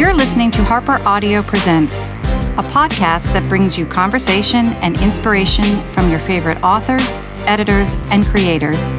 You're 0.00 0.14
listening 0.14 0.50
to 0.52 0.64
Harper 0.64 0.98
Audio 1.06 1.42
Presents, 1.42 2.08
a 2.08 2.64
podcast 2.72 3.34
that 3.34 3.46
brings 3.50 3.76
you 3.76 3.84
conversation 3.84 4.68
and 4.80 4.98
inspiration 4.98 5.82
from 5.88 6.08
your 6.08 6.18
favorite 6.18 6.56
authors, 6.62 7.20
editors, 7.44 7.92
and 8.10 8.24
creators. 8.24 8.92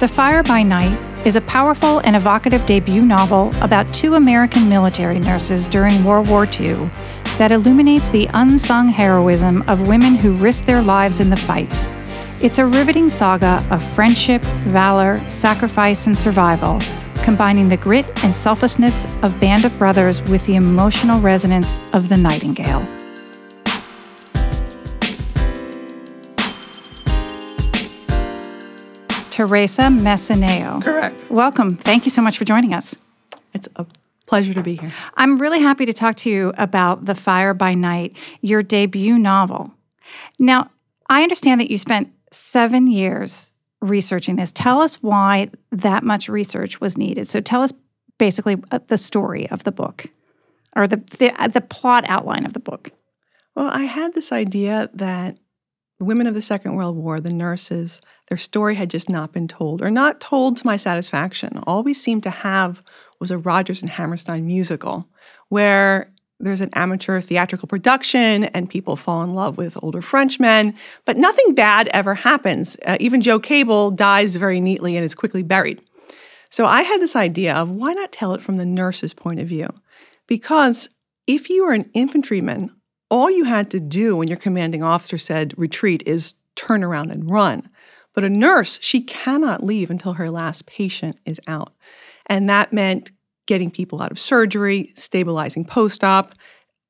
The 0.00 0.10
Fire 0.10 0.42
by 0.42 0.62
Night 0.62 0.98
is 1.26 1.36
a 1.36 1.42
powerful 1.42 1.98
and 1.98 2.16
evocative 2.16 2.64
debut 2.64 3.02
novel 3.02 3.52
about 3.60 3.92
two 3.92 4.14
American 4.14 4.70
military 4.70 5.18
nurses 5.18 5.68
during 5.68 6.02
World 6.02 6.28
War 6.28 6.48
II 6.58 6.88
that 7.36 7.52
illuminates 7.52 8.08
the 8.08 8.30
unsung 8.32 8.88
heroism 8.88 9.60
of 9.68 9.86
women 9.86 10.14
who 10.14 10.32
risked 10.32 10.66
their 10.66 10.80
lives 10.80 11.20
in 11.20 11.28
the 11.28 11.36
fight. 11.36 11.84
It's 12.40 12.56
a 12.56 12.64
riveting 12.64 13.10
saga 13.10 13.62
of 13.70 13.82
friendship, 13.82 14.40
valor, 14.64 15.22
sacrifice, 15.28 16.06
and 16.06 16.18
survival 16.18 16.80
combining 17.26 17.68
the 17.68 17.76
grit 17.76 18.06
and 18.22 18.36
selflessness 18.36 19.04
of 19.22 19.40
Band 19.40 19.64
of 19.64 19.76
Brothers 19.78 20.22
with 20.22 20.46
the 20.46 20.54
emotional 20.54 21.20
resonance 21.20 21.80
of 21.92 22.08
The 22.08 22.16
Nightingale. 22.16 22.82
Teresa 29.32 29.82
Messineo. 29.90 30.80
Correct. 30.84 31.28
Welcome. 31.28 31.76
Thank 31.76 32.04
you 32.04 32.12
so 32.12 32.22
much 32.22 32.38
for 32.38 32.44
joining 32.44 32.72
us. 32.72 32.94
It's 33.54 33.68
a 33.74 33.84
pleasure 34.26 34.54
to 34.54 34.62
be 34.62 34.76
here. 34.76 34.92
I'm 35.16 35.38
really 35.38 35.60
happy 35.60 35.84
to 35.84 35.92
talk 35.92 36.14
to 36.18 36.30
you 36.30 36.52
about 36.56 37.06
The 37.06 37.16
Fire 37.16 37.54
by 37.54 37.74
Night, 37.74 38.16
your 38.40 38.62
debut 38.62 39.18
novel. 39.18 39.72
Now, 40.38 40.70
I 41.08 41.24
understand 41.24 41.60
that 41.60 41.72
you 41.72 41.76
spent 41.76 42.12
seven 42.30 42.86
years 42.86 43.50
researching 43.90 44.36
this. 44.36 44.52
Tell 44.52 44.80
us 44.80 45.02
why 45.02 45.50
that 45.72 46.02
much 46.02 46.28
research 46.28 46.80
was 46.80 46.96
needed. 46.96 47.28
So 47.28 47.40
tell 47.40 47.62
us 47.62 47.72
basically 48.18 48.56
uh, 48.70 48.80
the 48.86 48.96
story 48.96 49.48
of 49.50 49.64
the 49.64 49.72
book 49.72 50.06
or 50.74 50.86
the, 50.86 50.96
the, 51.18 51.32
uh, 51.42 51.48
the 51.48 51.60
plot 51.60 52.04
outline 52.08 52.44
of 52.44 52.52
the 52.52 52.60
book. 52.60 52.90
Well, 53.54 53.70
I 53.72 53.84
had 53.84 54.14
this 54.14 54.32
idea 54.32 54.90
that 54.94 55.38
the 55.98 56.04
women 56.04 56.26
of 56.26 56.34
the 56.34 56.42
Second 56.42 56.74
World 56.74 56.96
War, 56.96 57.20
the 57.20 57.32
nurses, 57.32 58.02
their 58.28 58.36
story 58.36 58.74
had 58.74 58.90
just 58.90 59.08
not 59.08 59.32
been 59.32 59.48
told, 59.48 59.80
or 59.80 59.90
not 59.90 60.20
told 60.20 60.58
to 60.58 60.66
my 60.66 60.76
satisfaction. 60.76 61.58
All 61.66 61.82
we 61.82 61.94
seemed 61.94 62.22
to 62.24 62.30
have 62.30 62.82
was 63.18 63.30
a 63.30 63.38
Rodgers 63.38 63.80
and 63.80 63.90
Hammerstein 63.90 64.46
musical, 64.46 65.08
where 65.48 66.12
there's 66.38 66.60
an 66.60 66.70
amateur 66.74 67.20
theatrical 67.20 67.66
production 67.66 68.44
and 68.44 68.68
people 68.68 68.96
fall 68.96 69.22
in 69.22 69.34
love 69.34 69.56
with 69.56 69.78
older 69.82 70.02
Frenchmen, 70.02 70.74
but 71.04 71.16
nothing 71.16 71.54
bad 71.54 71.88
ever 71.88 72.14
happens. 72.14 72.76
Uh, 72.84 72.96
even 73.00 73.22
Joe 73.22 73.38
Cable 73.38 73.90
dies 73.90 74.36
very 74.36 74.60
neatly 74.60 74.96
and 74.96 75.04
is 75.04 75.14
quickly 75.14 75.42
buried. 75.42 75.80
So 76.50 76.66
I 76.66 76.82
had 76.82 77.00
this 77.00 77.16
idea 77.16 77.54
of 77.54 77.70
why 77.70 77.92
not 77.94 78.12
tell 78.12 78.34
it 78.34 78.42
from 78.42 78.56
the 78.56 78.66
nurse's 78.66 79.14
point 79.14 79.40
of 79.40 79.48
view? 79.48 79.68
Because 80.26 80.88
if 81.26 81.48
you 81.50 81.64
were 81.64 81.72
an 81.72 81.90
infantryman, 81.94 82.70
all 83.10 83.30
you 83.30 83.44
had 83.44 83.70
to 83.70 83.80
do 83.80 84.16
when 84.16 84.28
your 84.28 84.36
commanding 84.36 84.82
officer 84.82 85.18
said 85.18 85.54
retreat 85.56 86.02
is 86.06 86.34
turn 86.54 86.84
around 86.84 87.10
and 87.10 87.30
run. 87.30 87.68
But 88.14 88.24
a 88.24 88.30
nurse, 88.30 88.78
she 88.82 89.02
cannot 89.02 89.64
leave 89.64 89.90
until 89.90 90.14
her 90.14 90.30
last 90.30 90.66
patient 90.66 91.18
is 91.26 91.40
out. 91.46 91.72
And 92.26 92.48
that 92.48 92.72
meant 92.72 93.10
getting 93.46 93.70
people 93.70 94.02
out 94.02 94.12
of 94.12 94.18
surgery, 94.18 94.92
stabilizing 94.94 95.64
post 95.64 96.04
op. 96.04 96.34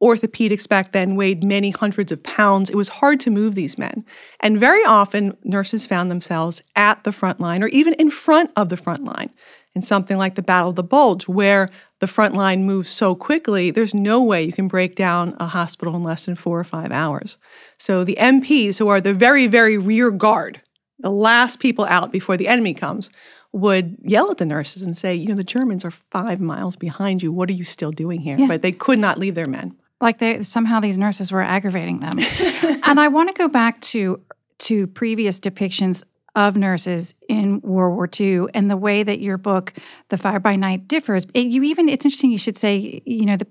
Orthopedics 0.03 0.69
back 0.69 0.93
then 0.93 1.17
weighed 1.17 1.43
many 1.43 1.71
hundreds 1.71 2.13
of 2.13 2.23
pounds. 2.23 2.69
It 2.69 2.77
was 2.77 2.89
hard 2.89 3.19
to 3.21 3.31
move 3.31 3.55
these 3.55 3.79
men. 3.79 4.05
And 4.41 4.61
very 4.61 4.85
often, 4.85 5.37
nurses 5.43 5.87
found 5.87 6.11
themselves 6.11 6.63
at 6.75 7.03
the 7.05 7.13
front 7.13 7.41
line 7.41 7.63
or 7.63 7.69
even 7.69 7.95
in 7.95 8.11
front 8.11 8.51
of 8.57 8.69
the 8.69 8.77
front 8.77 9.05
line 9.05 9.31
in 9.77 9.83
something 9.83 10.17
like 10.17 10.35
the 10.35 10.43
Battle 10.43 10.71
of 10.71 10.77
the 10.77 10.83
Bulge, 10.83 11.29
where 11.29 11.69
the 12.01 12.07
front 12.07 12.35
line 12.35 12.65
moves 12.65 12.89
so 12.89 13.15
quickly, 13.15 13.71
there's 13.71 13.95
no 13.95 14.25
way 14.25 14.43
you 14.43 14.53
can 14.53 14.69
break 14.69 14.97
down 14.97 15.37
a 15.39 15.47
hospital 15.47 15.95
in 15.95 16.03
less 16.03 16.25
than 16.25 16.35
four 16.35 16.59
or 16.59 16.65
five 16.65 16.91
hours. 16.91 17.37
So 17.79 18.03
the 18.03 18.17
MPs, 18.19 18.79
who 18.79 18.89
are 18.89 19.03
the 19.03 19.13
very, 19.13 19.47
very 19.47 19.77
rear 19.77 20.11
guard, 20.11 20.63
the 20.99 21.11
last 21.11 21.61
people 21.61 21.85
out 21.85 22.11
before 22.11 22.39
the 22.39 22.49
enemy 22.49 22.73
comes, 22.73 23.11
would 23.57 23.97
yell 24.03 24.31
at 24.31 24.37
the 24.37 24.45
nurses 24.45 24.83
and 24.83 24.95
say, 24.95 25.15
you 25.15 25.29
know, 25.29 25.35
the 25.35 25.43
Germans 25.43 25.83
are 25.83 25.91
five 25.91 26.41
miles 26.41 26.77
behind 26.77 27.23
you. 27.23 27.33
What 27.33 27.49
are 27.49 27.55
you 27.55 27.65
still 27.65 27.91
doing 27.91 28.21
here? 28.21 28.37
Yeah. 28.37 28.49
But 28.49 28.61
they 28.61 28.71
could 28.71 28.99
not 28.99 29.19
leave 29.19 29.35
their 29.35 29.47
men. 29.47 29.75
Like 29.99 30.19
they 30.19 30.43
somehow 30.43 30.81
these 30.81 30.99
nurses 30.99 31.33
were 31.33 31.41
aggravating 31.41 32.01
them. 32.01 32.19
and 32.85 33.01
I 33.01 33.09
want 33.09 33.31
to 33.31 33.39
go 33.39 33.49
back 33.49 33.81
to 33.93 34.21
to 34.59 34.87
previous 34.89 35.41
depictions 35.41 36.03
of 36.35 36.55
nurses 36.55 37.15
in 37.31 37.63
World 37.63 37.97
War 37.97 38.11
II 38.21 38.45
and 38.53 38.71
the 38.71 38.77
way 38.77 39.03
that 39.03 39.21
your 39.21 39.39
book, 39.39 39.73
The 40.09 40.19
Fire 40.19 40.39
by 40.39 40.57
Night, 40.57 40.87
differs. 40.87 41.25
It, 41.33 41.47
you 41.47 41.63
even 41.63 41.89
it's 41.89 42.05
interesting 42.05 42.31
you 42.31 42.37
should 42.37 42.59
say, 42.59 43.01
you 43.07 43.25
know, 43.25 43.39
the 43.39 43.47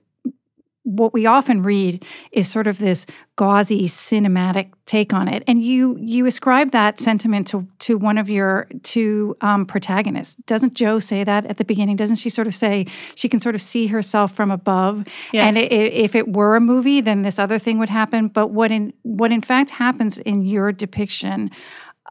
what 0.86 1.14
we 1.14 1.26
often 1.26 1.64
read 1.64 2.06
is 2.32 2.48
sort 2.48 2.68
of 2.68 2.78
this 2.78 3.08
gauzy 3.36 3.88
cinematic 3.88 4.72
take 4.86 5.14
on 5.14 5.28
it. 5.28 5.44
And 5.48 5.62
you 5.62 5.98
you 6.00 6.28
ascribe 6.28 6.72
that 6.72 7.00
sentiment 7.00 7.48
to 7.48 7.68
to 7.80 7.98
one 7.98 8.20
of 8.20 8.30
your 8.30 8.68
two 8.84 9.36
um, 9.42 9.66
protagonists. 9.66 10.36
Doesn't 10.46 10.76
Jo 10.76 11.00
say 11.00 11.24
that 11.24 11.46
at 11.48 11.58
the 11.58 11.66
beginning? 11.66 11.96
Doesn't 11.96 12.18
she 12.18 12.30
sort 12.30 12.48
of 12.48 12.54
say 12.54 12.86
she 13.16 13.28
can 13.28 13.40
sort 13.40 13.56
of 13.56 13.62
see 13.62 13.88
herself 13.88 14.34
from 14.34 14.52
above? 14.52 15.06
Yes. 15.34 15.44
and 15.44 15.58
it, 15.58 15.72
if 15.72 16.16
it 16.16 16.32
were 16.32 16.56
a 16.56 16.62
movie 16.62 17.02
then 17.02 17.24
this 17.24 17.40
other 17.40 17.58
thing 17.58 17.80
would 17.80 17.90
happen. 17.90 18.28
But 18.28 18.52
what 18.52 18.72
in 18.72 18.94
what 19.02 19.32
in 19.32 19.42
fact 19.42 19.72
happens 19.72 20.20
in 20.20 20.44
your 20.44 20.72
depiction 20.72 21.50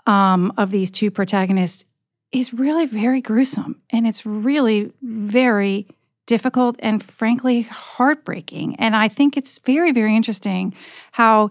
um, 0.07 0.53
of 0.59 0.71
these 0.71 0.91
two 0.91 1.11
protagonists 1.11 1.85
is 2.33 2.53
really 2.53 2.87
very 2.87 3.21
gruesome. 3.21 3.81
And 3.91 4.07
it's 4.07 4.27
really 4.27 4.91
very 5.01 5.87
difficult 6.27 6.77
and 6.79 7.03
frankly 7.03 7.63
heartbreaking. 7.63 8.77
And 8.77 8.97
I 8.97 9.09
think 9.09 9.37
it's 9.37 9.59
very, 9.61 9.93
very 9.93 10.17
interesting 10.17 10.75
how 11.13 11.51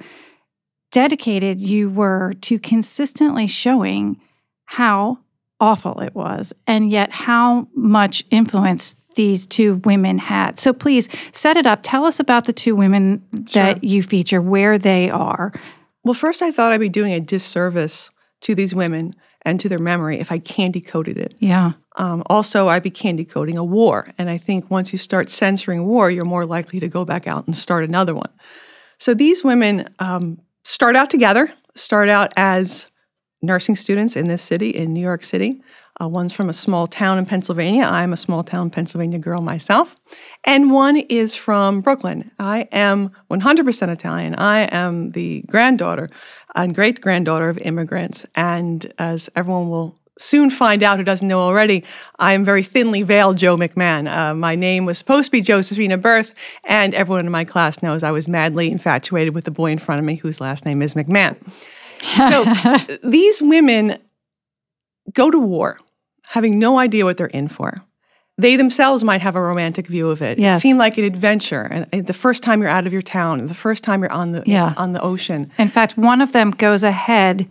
dedicated 0.91 1.59
you 1.59 1.89
were 1.89 2.33
to 2.41 2.59
consistently 2.59 3.47
showing 3.47 4.19
how 4.65 5.19
awful 5.59 5.99
it 6.01 6.13
was 6.13 6.53
and 6.67 6.89
yet 6.89 7.11
how 7.11 7.67
much 7.75 8.23
influence 8.29 8.95
these 9.15 9.45
two 9.45 9.75
women 9.85 10.17
had. 10.17 10.59
So 10.59 10.73
please 10.73 11.07
set 11.31 11.57
it 11.57 11.65
up. 11.65 11.81
Tell 11.83 12.05
us 12.05 12.19
about 12.19 12.45
the 12.45 12.53
two 12.53 12.75
women 12.75 13.23
that 13.53 13.77
sure. 13.77 13.79
you 13.81 14.03
feature, 14.03 14.41
where 14.41 14.77
they 14.77 15.09
are. 15.09 15.53
Well, 16.03 16.13
first, 16.13 16.41
I 16.41 16.51
thought 16.51 16.71
I'd 16.71 16.79
be 16.79 16.89
doing 16.89 17.13
a 17.13 17.19
disservice 17.19 18.09
to 18.41 18.55
these 18.55 18.75
women 18.75 19.13
and 19.45 19.59
to 19.59 19.69
their 19.69 19.79
memory 19.79 20.19
if 20.19 20.31
I 20.31 20.39
candy 20.39 20.81
coated 20.81 21.17
it. 21.17 21.35
Yeah. 21.39 21.73
Um, 21.95 22.23
also, 22.27 22.69
I'd 22.69 22.83
be 22.83 22.89
candy 22.89 23.25
coating 23.25 23.57
a 23.57 23.63
war. 23.63 24.11
And 24.17 24.29
I 24.29 24.37
think 24.37 24.71
once 24.71 24.91
you 24.93 24.99
start 24.99 25.29
censoring 25.29 25.85
war, 25.85 26.09
you're 26.09 26.25
more 26.25 26.45
likely 26.45 26.79
to 26.79 26.87
go 26.87 27.05
back 27.05 27.27
out 27.27 27.45
and 27.45 27.55
start 27.55 27.83
another 27.83 28.15
one. 28.15 28.29
So 28.97 29.13
these 29.13 29.43
women 29.43 29.93
um, 29.99 30.39
start 30.63 30.95
out 30.95 31.09
together, 31.09 31.49
start 31.75 32.09
out 32.09 32.33
as 32.37 32.87
nursing 33.43 33.75
students 33.75 34.15
in 34.15 34.27
this 34.27 34.41
city, 34.41 34.69
in 34.69 34.93
New 34.93 35.01
York 35.01 35.23
City. 35.23 35.61
Uh, 36.01 36.07
one's 36.07 36.33
from 36.33 36.49
a 36.49 36.53
small 36.53 36.87
town 36.87 37.19
in 37.19 37.25
Pennsylvania. 37.25 37.83
I'm 37.83 38.13
a 38.13 38.17
small 38.17 38.43
town 38.43 38.71
Pennsylvania 38.71 39.19
girl 39.19 39.41
myself. 39.41 39.95
And 40.43 40.71
one 40.71 40.97
is 40.97 41.35
from 41.35 41.81
Brooklyn. 41.81 42.31
I 42.39 42.67
am 42.71 43.11
100% 43.29 43.89
Italian. 43.89 44.33
I 44.35 44.61
am 44.71 45.11
the 45.11 45.43
granddaughter 45.43 46.09
and 46.55 46.73
great 46.73 46.99
granddaughter 46.99 47.49
of 47.49 47.59
immigrants. 47.59 48.25
And 48.35 48.91
as 48.97 49.29
everyone 49.35 49.69
will 49.69 49.95
soon 50.17 50.49
find 50.49 50.81
out 50.81 50.97
who 50.97 51.03
doesn't 51.03 51.27
know 51.27 51.39
already, 51.39 51.83
I 52.17 52.33
am 52.33 52.45
very 52.45 52.63
thinly 52.63 53.03
veiled 53.03 53.37
Jo 53.37 53.57
McMahon. 53.57 54.11
Uh, 54.11 54.33
my 54.33 54.55
name 54.55 54.85
was 54.85 54.97
supposed 54.97 55.25
to 55.25 55.31
be 55.31 55.41
Josephina 55.41 55.97
Birth, 55.97 56.33
and 56.63 56.93
everyone 56.93 57.25
in 57.25 57.31
my 57.31 57.43
class 57.43 57.81
knows 57.81 58.03
I 58.03 58.11
was 58.11 58.27
madly 58.27 58.71
infatuated 58.71 59.33
with 59.33 59.45
the 59.45 59.51
boy 59.51 59.71
in 59.71 59.79
front 59.79 59.99
of 59.99 60.05
me 60.05 60.15
whose 60.15 60.39
last 60.39 60.65
name 60.65 60.81
is 60.81 60.93
McMahon. 60.93 61.35
So 62.03 62.45
these 63.03 63.41
women 63.41 63.97
go 65.13 65.31
to 65.31 65.39
war 65.39 65.79
having 66.27 66.59
no 66.59 66.79
idea 66.79 67.05
what 67.05 67.17
they're 67.17 67.27
in 67.27 67.47
for 67.47 67.83
they 68.37 68.55
themselves 68.55 69.03
might 69.03 69.21
have 69.21 69.35
a 69.35 69.41
romantic 69.41 69.87
view 69.87 70.09
of 70.09 70.21
it. 70.21 70.39
Yes. 70.39 70.57
It 70.57 70.59
seemed 70.61 70.79
like 70.79 70.97
an 70.97 71.03
adventure. 71.03 71.85
And 71.91 72.07
the 72.07 72.13
first 72.13 72.41
time 72.41 72.61
you're 72.61 72.69
out 72.69 72.87
of 72.87 72.93
your 72.93 73.01
town, 73.01 73.45
the 73.45 73.53
first 73.53 73.83
time 73.83 74.01
you're 74.01 74.11
on 74.11 74.31
the 74.31 74.43
yeah. 74.45 74.73
on 74.75 74.93
the 74.93 75.01
ocean. 75.01 75.51
In 75.57 75.67
fact, 75.67 75.97
one 75.97 76.21
of 76.21 76.31
them 76.31 76.51
goes 76.51 76.83
ahead 76.83 77.47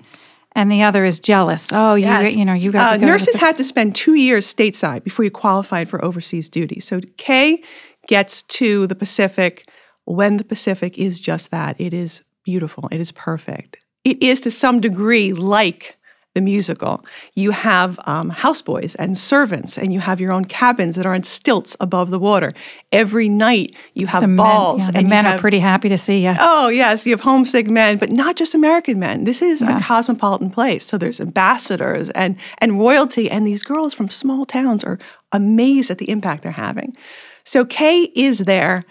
and 0.52 0.70
the 0.70 0.82
other 0.82 1.04
is 1.04 1.20
jealous. 1.20 1.70
Oh, 1.72 1.94
you 1.94 2.06
yes. 2.06 2.34
you 2.34 2.44
know, 2.44 2.52
you 2.52 2.72
got 2.72 2.94
uh, 2.94 2.98
to 2.98 3.04
Nurses 3.04 3.34
to 3.34 3.38
had 3.38 3.56
to 3.58 3.64
spend 3.64 3.94
2 3.94 4.14
years 4.14 4.52
stateside 4.52 5.04
before 5.04 5.24
you 5.24 5.30
qualified 5.30 5.88
for 5.88 6.04
overseas 6.04 6.48
duty. 6.48 6.80
So 6.80 7.00
Kay 7.16 7.62
gets 8.08 8.42
to 8.42 8.86
the 8.88 8.96
Pacific 8.96 9.70
when 10.04 10.36
the 10.36 10.44
Pacific 10.44 10.98
is 10.98 11.20
just 11.20 11.52
that. 11.52 11.80
It 11.80 11.94
is 11.94 12.24
beautiful. 12.44 12.88
It 12.90 13.00
is 13.00 13.12
perfect. 13.12 13.78
It 14.04 14.22
is 14.22 14.40
to 14.42 14.50
some 14.50 14.80
degree 14.80 15.32
like 15.32 15.96
the 16.34 16.40
musical. 16.40 17.04
You 17.34 17.50
have 17.50 18.00
um, 18.06 18.30
houseboys 18.30 18.96
and 18.98 19.18
servants, 19.18 19.76
and 19.76 19.92
you 19.92 20.00
have 20.00 20.18
your 20.18 20.32
own 20.32 20.46
cabins 20.46 20.96
that 20.96 21.04
are 21.04 21.12
on 21.12 21.24
stilts 21.24 21.76
above 21.78 22.10
the 22.10 22.18
water. 22.18 22.52
Every 22.90 23.28
night 23.28 23.76
you 23.94 24.06
have 24.06 24.22
the 24.22 24.34
balls. 24.34 24.86
Men, 24.86 24.94
yeah, 24.94 25.00
and 25.00 25.08
men 25.10 25.24
have, 25.24 25.38
are 25.38 25.40
pretty 25.40 25.58
happy 25.58 25.90
to 25.90 25.98
see 25.98 26.24
you. 26.24 26.34
Oh, 26.40 26.68
yes. 26.68 27.04
You 27.04 27.12
have 27.12 27.20
homesick 27.20 27.68
men, 27.68 27.98
but 27.98 28.10
not 28.10 28.36
just 28.36 28.54
American 28.54 28.98
men. 28.98 29.24
This 29.24 29.42
is 29.42 29.60
yeah. 29.60 29.76
a 29.76 29.82
cosmopolitan 29.82 30.50
place. 30.50 30.86
So 30.86 30.96
there's 30.96 31.20
ambassadors 31.20 32.08
and, 32.10 32.36
and 32.58 32.78
royalty, 32.78 33.30
and 33.30 33.46
these 33.46 33.62
girls 33.62 33.92
from 33.92 34.08
small 34.08 34.46
towns 34.46 34.82
are 34.84 34.98
amazed 35.32 35.90
at 35.90 35.98
the 35.98 36.08
impact 36.08 36.44
they're 36.44 36.52
having. 36.52 36.96
So 37.44 37.66
Kay 37.66 38.04
is 38.16 38.38
there. 38.40 38.84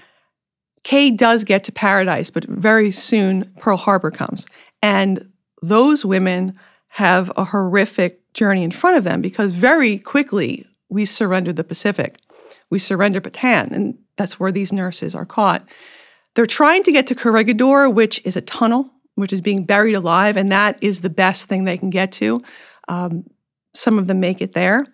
Kay 0.83 1.09
does 1.11 1.43
get 1.43 1.63
to 1.63 1.71
paradise, 1.71 2.29
but 2.29 2.43
very 2.43 2.91
soon 2.91 3.51
Pearl 3.57 3.77
Harbor 3.77 4.11
comes. 4.11 4.45
And 4.81 5.31
those 5.61 6.03
women 6.03 6.57
have 6.89 7.31
a 7.37 7.45
horrific 7.45 8.33
journey 8.33 8.63
in 8.63 8.71
front 8.71 8.97
of 8.97 9.03
them 9.03 9.21
because 9.21 9.51
very 9.51 9.97
quickly 9.97 10.65
we 10.89 11.05
surrendered 11.05 11.55
the 11.55 11.63
Pacific. 11.63 12.17
We 12.69 12.79
surrender 12.79 13.21
Bataan, 13.21 13.71
and 13.71 13.97
that's 14.17 14.39
where 14.39 14.51
these 14.51 14.73
nurses 14.73 15.13
are 15.15 15.25
caught. 15.25 15.67
They're 16.35 16.45
trying 16.45 16.83
to 16.83 16.91
get 16.91 17.07
to 17.07 17.15
Corregidor, 17.15 17.89
which 17.89 18.21
is 18.23 18.35
a 18.35 18.41
tunnel, 18.41 18.89
which 19.15 19.33
is 19.33 19.41
being 19.41 19.65
buried 19.65 19.93
alive, 19.93 20.37
and 20.37 20.51
that 20.51 20.81
is 20.81 21.01
the 21.01 21.09
best 21.09 21.47
thing 21.47 21.63
they 21.63 21.77
can 21.77 21.89
get 21.89 22.11
to. 22.13 22.41
Um, 22.87 23.25
some 23.73 23.97
of 23.97 24.07
them 24.07 24.19
make 24.19 24.41
it 24.41 24.53
there. 24.53 24.85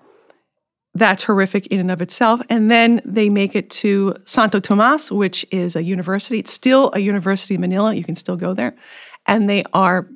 That's 0.94 1.24
horrific 1.24 1.68
in 1.68 1.80
and 1.80 1.92
of 1.92 2.02
itself. 2.02 2.42
And 2.50 2.72
then 2.72 3.02
they 3.06 3.30
make 3.30 3.56
it 3.56 3.70
to 3.70 4.16
Santo 4.26 4.60
Tomas, 4.60 5.12
which 5.12 5.46
is 5.52 5.76
a 5.76 5.84
university. 5.84 6.40
It's 6.40 6.52
still 6.52 6.92
a 6.94 7.00
university 7.00 7.54
in 7.54 7.62
Manila. 7.62 7.94
You 7.94 8.04
can 8.04 8.16
still 8.16 8.36
go 8.36 8.54
there. 8.54 8.76
And 9.28 9.50
they 9.50 9.64
are 9.74 10.08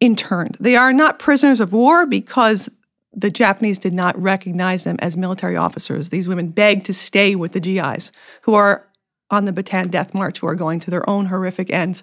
interned. 0.00 0.56
They 0.60 0.76
are 0.76 0.92
not 0.92 1.18
prisoners 1.18 1.60
of 1.60 1.72
war 1.72 2.06
because 2.06 2.68
the 3.12 3.30
Japanese 3.30 3.78
did 3.78 3.94
not 3.94 4.20
recognize 4.20 4.84
them 4.84 4.96
as 4.98 5.16
military 5.16 5.56
officers. 5.56 6.10
These 6.10 6.28
women 6.28 6.48
begged 6.48 6.84
to 6.86 6.94
stay 6.94 7.34
with 7.34 7.52
the 7.52 7.60
GIs 7.60 8.12
who 8.42 8.54
are 8.54 8.86
on 9.30 9.46
the 9.46 9.52
Bataan 9.52 9.90
Death 9.90 10.14
March, 10.14 10.38
who 10.38 10.46
are 10.46 10.54
going 10.54 10.80
to 10.80 10.90
their 10.90 11.08
own 11.08 11.26
horrific 11.26 11.72
ends. 11.72 12.02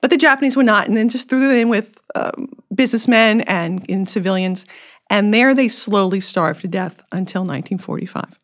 But 0.00 0.10
the 0.10 0.16
Japanese 0.16 0.56
would 0.56 0.66
not, 0.66 0.88
and 0.88 0.96
then 0.96 1.08
just 1.08 1.28
threw 1.28 1.40
them 1.40 1.50
in 1.50 1.68
with 1.68 1.96
um, 2.14 2.52
businessmen 2.74 3.42
and 3.42 3.84
in 3.86 4.06
civilians. 4.06 4.64
And 5.10 5.32
there 5.32 5.54
they 5.54 5.68
slowly 5.68 6.20
starved 6.20 6.62
to 6.62 6.68
death 6.68 7.00
until 7.12 7.42
1945. 7.42 8.38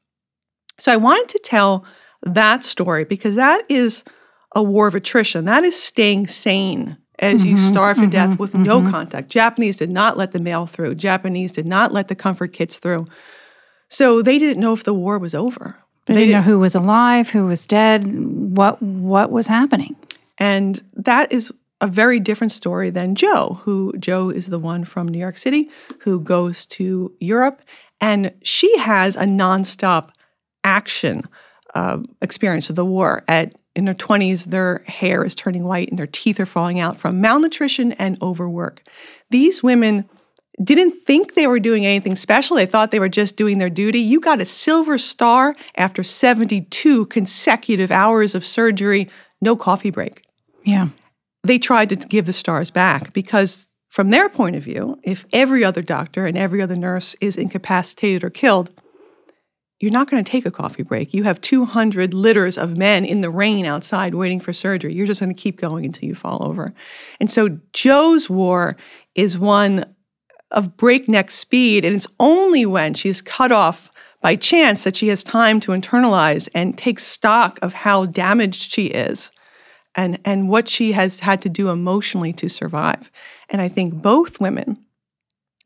So 0.78 0.92
I 0.92 0.96
wanted 0.96 1.28
to 1.30 1.40
tell 1.42 1.84
that 2.22 2.64
story 2.64 3.04
because 3.04 3.34
that 3.36 3.64
is 3.68 4.04
a 4.54 4.62
war 4.62 4.86
of 4.86 4.94
attrition. 4.94 5.46
That 5.46 5.64
is 5.64 5.80
staying 5.80 6.28
sane 6.28 6.98
as 7.20 7.42
mm-hmm, 7.42 7.50
you 7.50 7.56
starve 7.58 7.96
to 7.96 8.02
mm-hmm, 8.02 8.10
death 8.10 8.38
with 8.38 8.52
mm-hmm. 8.52 8.64
no 8.64 8.90
contact. 8.90 9.28
Japanese 9.28 9.76
did 9.76 9.90
not 9.90 10.16
let 10.16 10.32
the 10.32 10.40
mail 10.40 10.66
through. 10.66 10.94
Japanese 10.96 11.52
did 11.52 11.66
not 11.66 11.92
let 11.92 12.08
the 12.08 12.14
comfort 12.14 12.52
kits 12.52 12.78
through. 12.78 13.06
So 13.88 14.22
they 14.22 14.38
didn't 14.38 14.60
know 14.60 14.72
if 14.72 14.84
the 14.84 14.94
war 14.94 15.18
was 15.18 15.34
over. 15.34 15.76
They, 16.06 16.14
they 16.14 16.20
didn't 16.26 16.44
know 16.44 16.50
who 16.50 16.58
was 16.58 16.74
alive, 16.74 17.30
who 17.30 17.46
was 17.46 17.66
dead, 17.66 18.04
what 18.56 18.82
what 18.82 19.30
was 19.30 19.46
happening. 19.46 19.94
And 20.38 20.82
that 20.94 21.30
is 21.30 21.52
a 21.80 21.86
very 21.86 22.18
different 22.18 22.52
story 22.52 22.90
than 22.90 23.14
Jo, 23.14 23.60
who 23.62 23.94
Jo 23.98 24.30
is 24.30 24.46
the 24.46 24.58
one 24.58 24.84
from 24.84 25.08
New 25.08 25.18
York 25.18 25.36
City 25.36 25.68
who 26.00 26.20
goes 26.20 26.66
to 26.66 27.14
Europe 27.20 27.62
and 28.00 28.32
she 28.42 28.76
has 28.78 29.16
a 29.16 29.24
nonstop 29.24 30.10
action 30.64 31.24
uh, 31.74 31.98
experience 32.22 32.70
of 32.70 32.76
the 32.76 32.84
war. 32.84 33.22
At 33.28 33.54
in 33.76 33.84
their 33.84 33.94
20s, 33.94 34.46
their 34.46 34.82
hair 34.86 35.24
is 35.24 35.34
turning 35.34 35.64
white 35.64 35.88
and 35.88 35.98
their 35.98 36.06
teeth 36.06 36.40
are 36.40 36.46
falling 36.46 36.80
out 36.80 36.96
from 36.96 37.20
malnutrition 37.20 37.92
and 37.92 38.20
overwork. 38.20 38.82
These 39.30 39.62
women 39.62 40.08
didn't 40.62 40.92
think 40.92 41.34
they 41.34 41.46
were 41.46 41.60
doing 41.60 41.86
anything 41.86 42.16
special. 42.16 42.56
They 42.56 42.66
thought 42.66 42.90
they 42.90 42.98
were 42.98 43.08
just 43.08 43.36
doing 43.36 43.58
their 43.58 43.70
duty. 43.70 44.00
You 44.00 44.20
got 44.20 44.40
a 44.40 44.46
silver 44.46 44.98
star 44.98 45.54
after 45.76 46.02
72 46.02 47.06
consecutive 47.06 47.90
hours 47.90 48.34
of 48.34 48.44
surgery, 48.44 49.08
no 49.40 49.56
coffee 49.56 49.90
break. 49.90 50.24
Yeah. 50.64 50.88
They 51.42 51.58
tried 51.58 51.88
to 51.90 51.96
give 51.96 52.26
the 52.26 52.34
stars 52.34 52.70
back 52.70 53.12
because, 53.14 53.66
from 53.88 54.10
their 54.10 54.28
point 54.28 54.56
of 54.56 54.62
view, 54.62 54.98
if 55.02 55.24
every 55.32 55.64
other 55.64 55.80
doctor 55.80 56.26
and 56.26 56.36
every 56.36 56.60
other 56.60 56.76
nurse 56.76 57.16
is 57.20 57.36
incapacitated 57.36 58.22
or 58.22 58.30
killed, 58.30 58.70
you're 59.80 59.90
not 59.90 60.10
going 60.10 60.22
to 60.22 60.30
take 60.30 60.44
a 60.44 60.50
coffee 60.50 60.82
break. 60.82 61.14
You 61.14 61.24
have 61.24 61.40
200 61.40 62.12
litters 62.12 62.58
of 62.58 62.76
men 62.76 63.04
in 63.04 63.22
the 63.22 63.30
rain 63.30 63.64
outside 63.64 64.14
waiting 64.14 64.38
for 64.38 64.52
surgery. 64.52 64.92
You're 64.92 65.06
just 65.06 65.20
going 65.20 65.34
to 65.34 65.40
keep 65.40 65.58
going 65.58 65.86
until 65.86 66.06
you 66.06 66.14
fall 66.14 66.46
over. 66.46 66.74
And 67.18 67.30
so 67.30 67.58
Jo's 67.72 68.28
war 68.28 68.76
is 69.14 69.38
one 69.38 69.86
of 70.50 70.76
breakneck 70.76 71.30
speed. 71.30 71.84
And 71.84 71.96
it's 71.96 72.06
only 72.20 72.66
when 72.66 72.92
she's 72.92 73.22
cut 73.22 73.52
off 73.52 73.90
by 74.20 74.36
chance 74.36 74.84
that 74.84 74.96
she 74.96 75.08
has 75.08 75.24
time 75.24 75.60
to 75.60 75.72
internalize 75.72 76.48
and 76.54 76.76
take 76.76 76.98
stock 76.98 77.58
of 77.62 77.72
how 77.72 78.04
damaged 78.04 78.72
she 78.72 78.86
is 78.86 79.30
and, 79.94 80.18
and 80.26 80.50
what 80.50 80.68
she 80.68 80.92
has 80.92 81.20
had 81.20 81.40
to 81.42 81.48
do 81.48 81.70
emotionally 81.70 82.34
to 82.34 82.50
survive. 82.50 83.10
And 83.48 83.62
I 83.62 83.68
think 83.68 83.94
both 84.02 84.40
women, 84.40 84.84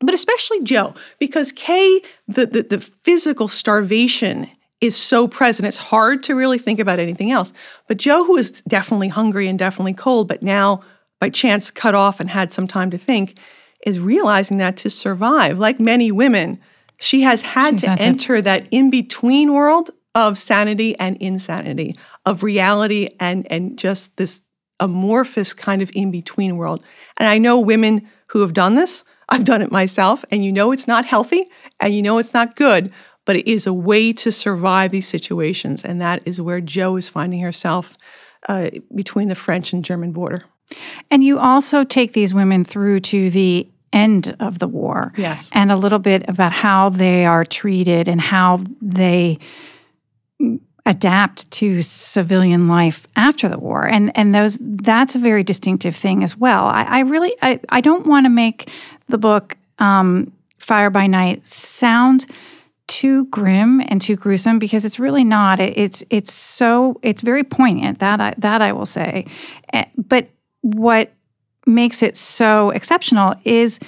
but 0.01 0.13
especially 0.13 0.61
Jo, 0.61 0.93
because 1.19 1.51
Kay, 1.51 2.01
the, 2.27 2.45
the, 2.45 2.63
the 2.63 2.79
physical 2.79 3.47
starvation 3.47 4.49
is 4.81 4.95
so 4.95 5.27
present. 5.27 5.67
It's 5.67 5.77
hard 5.77 6.21
to 6.23 6.35
really 6.35 6.57
think 6.57 6.79
about 6.79 6.99
anything 6.99 7.31
else. 7.31 7.53
But 7.87 7.97
Jo, 7.97 8.25
who 8.25 8.37
is 8.37 8.61
definitely 8.63 9.07
hungry 9.07 9.47
and 9.47 9.57
definitely 9.57 9.93
cold, 9.93 10.27
but 10.27 10.43
now 10.43 10.81
by 11.19 11.29
chance 11.29 11.71
cut 11.71 11.95
off 11.95 12.19
and 12.19 12.29
had 12.29 12.51
some 12.51 12.67
time 12.67 12.91
to 12.91 12.97
think, 12.97 13.37
is 13.85 13.99
realizing 13.99 14.57
that 14.57 14.77
to 14.77 14.89
survive, 14.89 15.57
like 15.59 15.79
many 15.79 16.11
women, 16.11 16.59
she 16.97 17.21
has 17.21 17.41
had 17.41 17.75
She's 17.75 17.83
to 17.83 18.01
enter 18.01 18.41
that 18.41 18.67
in 18.71 18.89
between 18.89 19.53
world 19.53 19.91
of 20.13 20.37
sanity 20.37 20.97
and 20.99 21.17
insanity, 21.17 21.95
of 22.25 22.43
reality 22.43 23.09
and, 23.19 23.49
and 23.51 23.77
just 23.77 24.15
this 24.17 24.41
amorphous 24.79 25.53
kind 25.53 25.81
of 25.81 25.91
in 25.93 26.11
between 26.11 26.57
world. 26.57 26.85
And 27.17 27.27
I 27.27 27.37
know 27.37 27.59
women 27.59 28.07
who 28.27 28.41
have 28.41 28.53
done 28.53 28.75
this. 28.75 29.03
I've 29.29 29.45
done 29.45 29.61
it 29.61 29.71
myself, 29.71 30.23
and 30.31 30.43
you 30.45 30.51
know 30.51 30.71
it's 30.71 30.87
not 30.87 31.05
healthy 31.05 31.45
and 31.79 31.93
you 31.95 32.01
know 32.01 32.17
it's 32.17 32.33
not 32.33 32.55
good, 32.55 32.91
but 33.25 33.35
it 33.35 33.47
is 33.49 33.65
a 33.67 33.73
way 33.73 34.13
to 34.13 34.31
survive 34.31 34.91
these 34.91 35.07
situations. 35.07 35.83
And 35.83 35.99
that 36.01 36.25
is 36.27 36.39
where 36.39 36.61
Jo 36.61 36.95
is 36.95 37.09
finding 37.09 37.41
herself 37.41 37.97
uh, 38.47 38.69
between 38.93 39.27
the 39.27 39.35
French 39.35 39.73
and 39.73 39.83
German 39.83 40.11
border. 40.11 40.43
And 41.11 41.23
you 41.23 41.39
also 41.39 41.83
take 41.83 42.13
these 42.13 42.33
women 42.33 42.63
through 42.63 43.01
to 43.01 43.29
the 43.29 43.67
end 43.93 44.35
of 44.39 44.59
the 44.59 44.67
war. 44.67 45.13
Yes. 45.15 45.49
And 45.53 45.71
a 45.71 45.75
little 45.75 45.99
bit 45.99 46.27
about 46.27 46.51
how 46.51 46.89
they 46.89 47.25
are 47.25 47.45
treated 47.45 48.07
and 48.07 48.19
how 48.19 48.61
they 48.81 49.39
adapt 50.87 51.49
to 51.49 51.81
civilian 51.81 52.67
life 52.67 53.07
after 53.15 53.49
the 53.49 53.57
war. 53.57 53.87
And 53.87 54.15
and 54.15 54.35
those 54.35 54.59
that's 54.61 55.15
a 55.15 55.19
very 55.19 55.43
distinctive 55.43 55.95
thing 55.95 56.23
as 56.23 56.37
well. 56.37 56.65
I, 56.65 56.83
I 56.83 56.99
really 56.99 57.35
I, 57.41 57.59
I 57.69 57.81
don't 57.81 58.05
want 58.05 58.25
to 58.25 58.29
make 58.29 58.69
the 59.07 59.17
book 59.17 59.57
um, 59.79 60.31
Fire 60.57 60.89
by 60.89 61.07
Night 61.07 61.45
sound 61.45 62.25
too 62.87 63.25
grim 63.25 63.81
and 63.87 64.01
too 64.01 64.15
gruesome 64.15 64.59
because 64.59 64.85
it's 64.85 64.99
really 64.99 65.23
not. 65.23 65.59
It, 65.59 65.77
it's 65.77 66.03
it's 66.09 66.33
so 66.33 66.99
it's 67.01 67.21
very 67.21 67.43
poignant 67.43 67.99
that 67.99 68.21
I, 68.21 68.33
that 68.37 68.61
I 68.61 68.73
will 68.73 68.85
say, 68.85 69.25
eh, 69.73 69.85
but 69.97 70.29
what 70.61 71.11
makes 71.65 72.03
it 72.03 72.15
so 72.15 72.69
exceptional 72.71 73.35
is 73.43 73.79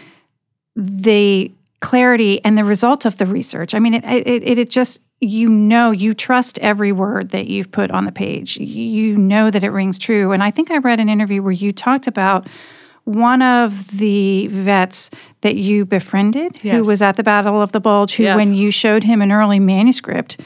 the 0.75 1.51
clarity 1.79 2.43
and 2.43 2.57
the 2.57 2.63
result 2.63 3.05
of 3.05 3.17
the 3.17 3.25
research. 3.25 3.75
I 3.75 3.79
mean, 3.79 3.95
it, 3.95 4.27
it, 4.27 4.59
it 4.59 4.69
just, 4.69 5.01
you 5.21 5.47
know, 5.49 5.91
you 5.91 6.13
trust 6.13 6.57
every 6.59 6.91
word 6.91 7.29
that 7.29 7.47
you've 7.47 7.71
put 7.71 7.91
on 7.91 8.05
the 8.05 8.11
page. 8.11 8.57
You 8.57 9.17
know 9.17 9.51
that 9.51 9.63
it 9.63 9.69
rings 9.69 9.99
true. 9.99 10.31
And 10.31 10.43
I 10.43 10.51
think 10.51 10.71
I 10.71 10.77
read 10.77 10.99
an 10.99 11.09
interview 11.09 11.41
where 11.41 11.51
you 11.51 11.71
talked 11.71 12.07
about 12.07 12.47
one 13.07 13.41
of 13.41 13.99
the 13.99 14.47
vets 14.47 15.09
that 15.39 15.55
you 15.55 15.85
befriended 15.85 16.59
yes. 16.61 16.75
who 16.75 16.83
was 16.83 17.01
at 17.01 17.15
the 17.15 17.23
Battle 17.23 17.61
of 17.61 17.71
the 17.71 17.79
Bulge, 17.79 18.15
who, 18.15 18.23
yes. 18.23 18.35
when 18.35 18.53
you 18.53 18.69
showed 18.69 19.05
him 19.05 19.21
an 19.21 19.31
early 19.31 19.59
manuscript, 19.59 20.41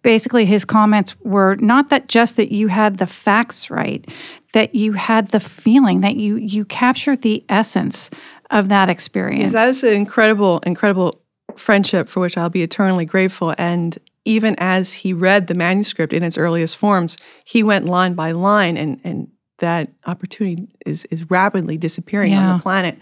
basically 0.00 0.46
his 0.46 0.64
comments 0.64 1.14
were 1.20 1.56
not 1.56 1.90
that 1.90 2.08
just 2.08 2.36
that 2.36 2.50
you 2.50 2.68
had 2.68 2.96
the 2.96 3.06
facts 3.06 3.70
right, 3.70 4.10
that 4.54 4.74
you 4.74 4.94
had 4.94 5.28
the 5.28 5.40
feeling 5.40 6.00
that 6.00 6.16
you 6.16 6.36
you 6.36 6.64
captured 6.64 7.20
the 7.20 7.44
essence 7.50 8.08
of 8.50 8.70
that 8.70 8.88
experience. 8.88 9.52
Yes, 9.52 9.52
that 9.52 9.68
is 9.68 9.84
an 9.84 9.94
incredible, 9.94 10.60
incredible 10.60 11.20
friendship 11.56 12.08
for 12.08 12.20
which 12.20 12.38
I'll 12.38 12.48
be 12.48 12.62
eternally 12.62 13.04
grateful. 13.04 13.54
And 13.58 13.98
even 14.24 14.54
as 14.56 14.92
he 14.94 15.12
read 15.12 15.48
the 15.48 15.54
manuscript 15.54 16.14
in 16.14 16.22
its 16.22 16.38
earliest 16.38 16.78
forms, 16.78 17.18
he 17.44 17.62
went 17.62 17.84
line 17.84 18.14
by 18.14 18.32
line, 18.32 18.78
and 18.78 19.00
and 19.04 19.28
that 19.58 19.90
opportunity 20.06 20.68
is 20.84 21.04
is 21.06 21.30
rapidly 21.30 21.76
disappearing 21.76 22.32
yeah. 22.32 22.50
on 22.50 22.56
the 22.56 22.62
planet. 22.62 22.98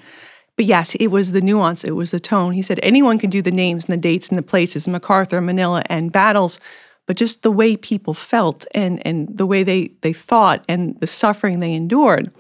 But 0.57 0.67
yes, 0.67 0.95
it 0.97 1.09
was 1.09 1.33
the 1.33 1.41
nuance, 1.41 1.83
it 1.83 1.93
was 1.93 2.13
the 2.13 2.21
tone. 2.21 2.53
He 2.53 2.63
said 2.63 2.79
anyone 2.83 3.19
can 3.19 3.31
do 3.31 3.43
the 3.43 3.51
names 3.51 3.87
and 3.87 3.93
the 3.93 4.01
dates 4.01 4.29
and 4.29 4.39
the 4.39 4.43
places, 4.43 4.87
MacArthur, 4.87 5.41
Manila, 5.41 5.83
and 5.87 6.13
battles, 6.13 6.61
but 7.07 7.17
just 7.17 7.43
the 7.43 7.51
way 7.51 7.77
people 7.77 8.15
felt 8.15 8.65
and, 8.73 9.05
and 9.07 9.37
the 9.37 9.47
way 9.47 9.65
they, 9.65 9.89
they 10.03 10.13
thought 10.13 10.65
and 10.69 10.99
the 11.01 11.07
suffering 11.09 11.59
they 11.59 11.73
endured. 11.73 12.33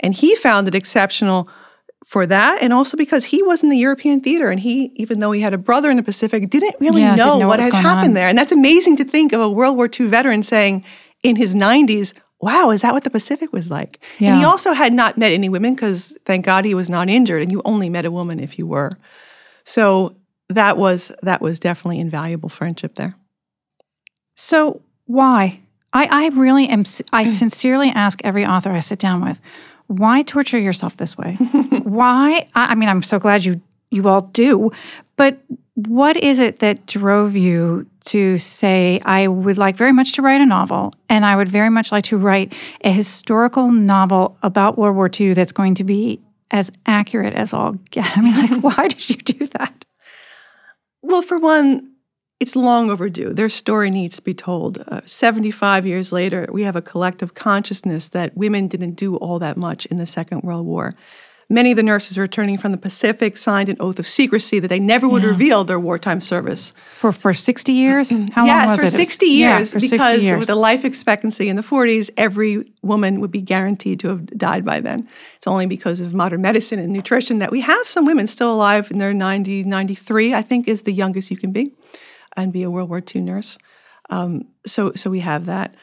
And 0.00 0.14
he 0.14 0.34
found 0.34 0.66
it 0.66 0.74
exceptional 0.74 1.48
for 2.04 2.26
that 2.26 2.62
and 2.62 2.72
also 2.72 2.96
because 2.96 3.26
he 3.26 3.42
was 3.42 3.62
in 3.62 3.68
the 3.68 3.76
European 3.76 4.22
theater 4.22 4.48
and 4.48 4.58
he 4.58 4.90
even 4.96 5.20
though 5.20 5.32
he 5.32 5.42
had 5.42 5.52
a 5.52 5.58
brother 5.58 5.90
in 5.90 5.98
the 5.98 6.02
Pacific 6.02 6.48
didn't 6.48 6.74
really 6.80 7.02
yeah, 7.02 7.14
know, 7.14 7.24
didn't 7.24 7.40
know, 7.40 7.48
what, 7.48 7.58
what 7.60 7.72
had 7.72 7.82
happened 7.82 8.08
on. 8.08 8.14
there 8.14 8.26
and 8.26 8.38
that's 8.38 8.52
amazing 8.52 8.96
to 8.96 9.04
think 9.04 9.34
of 9.34 9.40
a 9.42 9.50
World 9.50 9.76
War 9.76 9.86
II 9.86 10.06
veteran 10.06 10.42
saying 10.42 10.82
in 11.22 11.36
his 11.36 11.54
90s 11.54 12.14
wow 12.40 12.70
is 12.70 12.82
that 12.82 12.92
what 12.94 13.04
the 13.04 13.10
Pacific 13.10 13.52
was 13.52 13.70
like 13.70 14.00
yeah. 14.18 14.30
and 14.30 14.38
he 14.38 14.44
also 14.44 14.72
had 14.72 14.92
not 14.92 15.18
met 15.18 15.32
any 15.32 15.48
women 15.48 15.74
because 15.74 16.16
thank 16.24 16.44
God 16.44 16.64
he 16.64 16.74
was 16.74 16.88
not 16.88 17.08
injured 17.08 17.42
and 17.42 17.52
you 17.52 17.62
only 17.64 17.88
met 17.88 18.04
a 18.04 18.10
woman 18.10 18.40
if 18.40 18.58
you 18.58 18.66
were 18.66 18.96
so 19.64 20.14
that 20.48 20.76
was 20.76 21.12
that 21.22 21.40
was 21.40 21.60
definitely 21.60 22.00
invaluable 22.00 22.48
friendship 22.48 22.94
there 22.96 23.14
so, 24.40 24.80
Why? 25.04 25.60
I, 25.92 26.06
I 26.06 26.28
really 26.28 26.66
am, 26.68 26.84
I 27.12 27.24
sincerely 27.28 27.90
ask 27.90 28.20
every 28.24 28.46
author 28.46 28.70
I 28.70 28.80
sit 28.80 28.98
down 28.98 29.22
with, 29.22 29.40
why 29.86 30.22
torture 30.22 30.58
yourself 30.58 30.96
this 30.96 31.18
way? 31.18 31.34
why? 31.82 32.46
I, 32.54 32.66
I 32.68 32.74
mean, 32.74 32.88
I'm 32.88 33.02
so 33.02 33.18
glad 33.18 33.44
you 33.44 33.60
you 33.92 34.06
all 34.06 34.20
do, 34.20 34.70
but 35.16 35.40
what 35.74 36.16
is 36.16 36.38
it 36.38 36.58
that 36.58 36.86
drove 36.86 37.36
you 37.36 37.86
to 38.06 38.38
say, 38.38 39.00
I 39.04 39.28
would 39.28 39.58
like 39.58 39.76
very 39.76 39.92
much 39.92 40.12
to 40.12 40.22
write 40.22 40.40
a 40.40 40.46
novel, 40.46 40.92
and 41.08 41.24
I 41.24 41.36
would 41.36 41.48
very 41.48 41.70
much 41.70 41.92
like 41.92 42.04
to 42.04 42.16
write 42.16 42.54
a 42.82 42.92
historical 42.92 43.70
novel 43.70 44.36
about 44.42 44.78
World 44.78 44.96
War 44.96 45.10
II 45.12 45.34
that's 45.34 45.52
going 45.52 45.74
to 45.76 45.84
be 45.84 46.20
as 46.50 46.72
accurate 46.86 47.34
as 47.34 47.52
all 47.52 47.72
get? 47.90 48.16
I 48.16 48.20
mean, 48.20 48.34
like, 48.34 48.62
why 48.76 48.88
did 48.88 49.08
you 49.08 49.16
do 49.16 49.46
that? 49.58 49.84
Well, 51.02 51.22
for 51.22 51.38
one, 51.38 51.92
it's 52.40 52.56
long 52.56 52.90
overdue. 52.90 53.34
Their 53.34 53.50
story 53.50 53.90
needs 53.90 54.16
to 54.16 54.22
be 54.22 54.34
told. 54.34 54.82
Uh, 54.88 55.02
75 55.04 55.86
years 55.86 56.10
later, 56.10 56.46
we 56.50 56.62
have 56.62 56.76
a 56.76 56.82
collective 56.82 57.34
consciousness 57.34 58.08
that 58.10 58.36
women 58.36 58.66
didn't 58.66 58.94
do 58.94 59.16
all 59.16 59.38
that 59.38 59.56
much 59.56 59.86
in 59.86 59.98
the 59.98 60.06
Second 60.06 60.42
World 60.42 60.66
War. 60.66 60.96
Many 61.52 61.72
of 61.72 61.76
the 61.76 61.82
nurses 61.82 62.16
returning 62.16 62.58
from 62.58 62.70
the 62.70 62.78
Pacific 62.78 63.36
signed 63.36 63.68
an 63.68 63.76
oath 63.80 63.98
of 63.98 64.06
secrecy 64.06 64.60
that 64.60 64.68
they 64.68 64.78
never 64.78 65.08
would 65.08 65.24
yeah. 65.24 65.30
reveal 65.30 65.64
their 65.64 65.80
wartime 65.80 66.20
service. 66.20 66.72
For 66.96 67.10
for 67.10 67.34
60 67.34 67.72
years? 67.72 68.16
How 68.32 68.46
yes, 68.46 68.68
long 68.68 68.78
was 68.78 68.80
for 68.80 68.86
it? 68.86 69.04
60 69.04 69.26
years. 69.26 69.40
Yeah, 69.40 69.78
for 69.80 69.84
because 69.84 70.12
60 70.12 70.24
years. 70.24 70.38
with 70.38 70.46
the 70.46 70.54
life 70.54 70.84
expectancy 70.84 71.48
in 71.48 71.56
the 71.56 71.62
40s, 71.62 72.08
every 72.16 72.72
woman 72.82 73.20
would 73.20 73.32
be 73.32 73.40
guaranteed 73.40 73.98
to 74.00 74.08
have 74.10 74.26
died 74.26 74.64
by 74.64 74.80
then. 74.80 75.08
It's 75.34 75.48
only 75.48 75.66
because 75.66 76.00
of 76.00 76.14
modern 76.14 76.40
medicine 76.40 76.78
and 76.78 76.92
nutrition 76.92 77.40
that 77.40 77.50
we 77.50 77.62
have 77.62 77.84
some 77.88 78.06
women 78.06 78.28
still 78.28 78.54
alive 78.54 78.88
in 78.92 78.98
their 78.98 79.12
90, 79.12 79.64
93, 79.64 80.32
I 80.32 80.42
think 80.42 80.68
is 80.68 80.82
the 80.82 80.92
youngest 80.92 81.32
you 81.32 81.36
can 81.36 81.50
be, 81.50 81.74
and 82.36 82.52
be 82.52 82.62
a 82.62 82.70
World 82.70 82.88
War 82.88 83.02
II 83.02 83.22
nurse. 83.22 83.58
Um, 84.08 84.46
so, 84.64 84.92
so 84.92 85.10
we 85.10 85.18
have 85.18 85.46
that. 85.46 85.74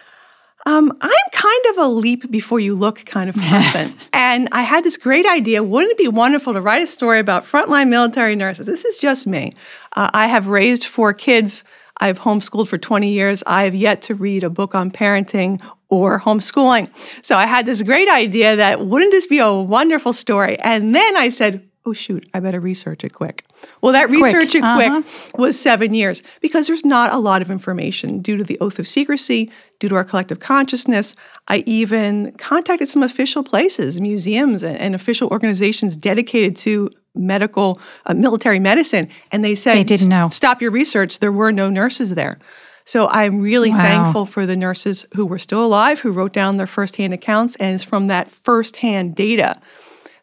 Um, 0.68 0.92
I'm 1.00 1.30
kind 1.32 1.66
of 1.70 1.78
a 1.78 1.88
leap 1.88 2.30
before 2.30 2.60
you 2.60 2.76
look 2.76 3.06
kind 3.06 3.30
of 3.30 3.38
person. 3.38 3.96
and 4.14 4.50
I 4.52 4.64
had 4.64 4.84
this 4.84 4.98
great 4.98 5.26
idea. 5.26 5.64
Wouldn't 5.64 5.94
it 5.94 5.98
be 5.98 6.10
wonderful 6.10 6.54
to 6.54 6.62
write 6.62 6.84
a 6.84 6.88
story 6.88 7.20
about 7.20 7.46
frontline 7.46 7.88
military 7.88 8.36
nurses? 8.36 8.66
This 8.66 8.84
is 8.84 8.98
just 8.98 9.26
me. 9.26 9.54
Uh, 9.94 10.10
I 10.14 10.28
have 10.28 10.48
raised 10.48 10.84
four 10.84 11.14
kids. 11.14 11.64
I've 12.02 12.20
homeschooled 12.20 12.68
for 12.68 12.78
20 12.78 13.10
years. 13.10 13.44
I 13.48 13.64
have 13.64 13.76
yet 13.76 14.02
to 14.04 14.16
read 14.16 14.44
a 14.44 14.50
book 14.50 14.76
on 14.76 14.92
parenting 14.92 15.62
or 15.88 16.20
homeschooling. 16.20 16.90
So 17.22 17.38
I 17.38 17.46
had 17.46 17.66
this 17.66 17.82
great 17.82 18.10
idea 18.10 18.58
that 18.58 18.86
wouldn't 18.86 19.12
this 19.12 19.26
be 19.26 19.40
a 19.40 19.54
wonderful 19.54 20.12
story? 20.12 20.60
And 20.60 20.94
then 20.94 21.16
I 21.16 21.30
said, 21.30 21.66
oh, 21.88 21.94
shoot, 21.94 22.28
I 22.34 22.40
better 22.40 22.60
research 22.60 23.04
it 23.04 23.14
quick. 23.14 23.46
Well, 23.82 23.94
that 23.94 24.08
quick. 24.08 24.24
research 24.24 24.56
it 24.56 24.64
uh-huh. 24.64 25.02
quick 25.02 25.40
was 25.40 25.60
seven 25.60 25.94
years 25.94 26.22
because 26.42 26.68
there's 26.68 26.86
not 26.86 27.14
a 27.14 27.18
lot 27.18 27.42
of 27.42 27.50
information 27.50 28.20
due 28.20 28.38
to 28.38 28.44
the 28.44 28.60
oath 28.60 28.78
of 28.80 28.88
secrecy, 28.88 29.50
due 29.80 29.90
to 29.90 29.96
our 29.96 30.04
collective 30.04 30.40
consciousness. 30.40 31.16
I 31.48 31.64
even 31.66 32.34
contacted 32.34 32.90
some 32.90 33.04
official 33.04 33.44
places, 33.44 34.02
museums, 34.02 34.64
and, 34.64 34.78
and 34.78 34.96
official 34.96 35.30
organizations 35.30 35.96
dedicated 35.96 36.56
to 36.58 36.92
medical, 37.16 37.80
uh, 38.06 38.14
military 38.14 38.60
medicine, 38.60 39.10
and 39.32 39.44
they 39.44 39.56
said, 39.56 39.76
they 39.76 39.84
didn't 39.84 40.10
know. 40.10 40.28
Stop 40.30 40.62
your 40.62 40.72
research. 40.72 41.20
There 41.20 41.32
were 41.32 41.52
no 41.52 41.70
nurses 41.70 42.16
there. 42.16 42.38
So 42.86 43.10
I'm 43.10 43.42
really 43.42 43.72
wow. 43.72 43.78
thankful 43.78 44.26
for 44.26 44.46
the 44.46 44.56
nurses 44.56 45.06
who 45.14 45.26
were 45.26 45.40
still 45.40 45.66
alive, 45.66 46.00
who 46.00 46.12
wrote 46.12 46.32
down 46.32 46.56
their 46.56 46.68
firsthand 46.68 47.14
accounts, 47.14 47.56
and 47.58 47.76
it's 47.76 47.84
from 47.84 48.08
that 48.08 48.30
firsthand 48.30 49.16
data 49.16 49.60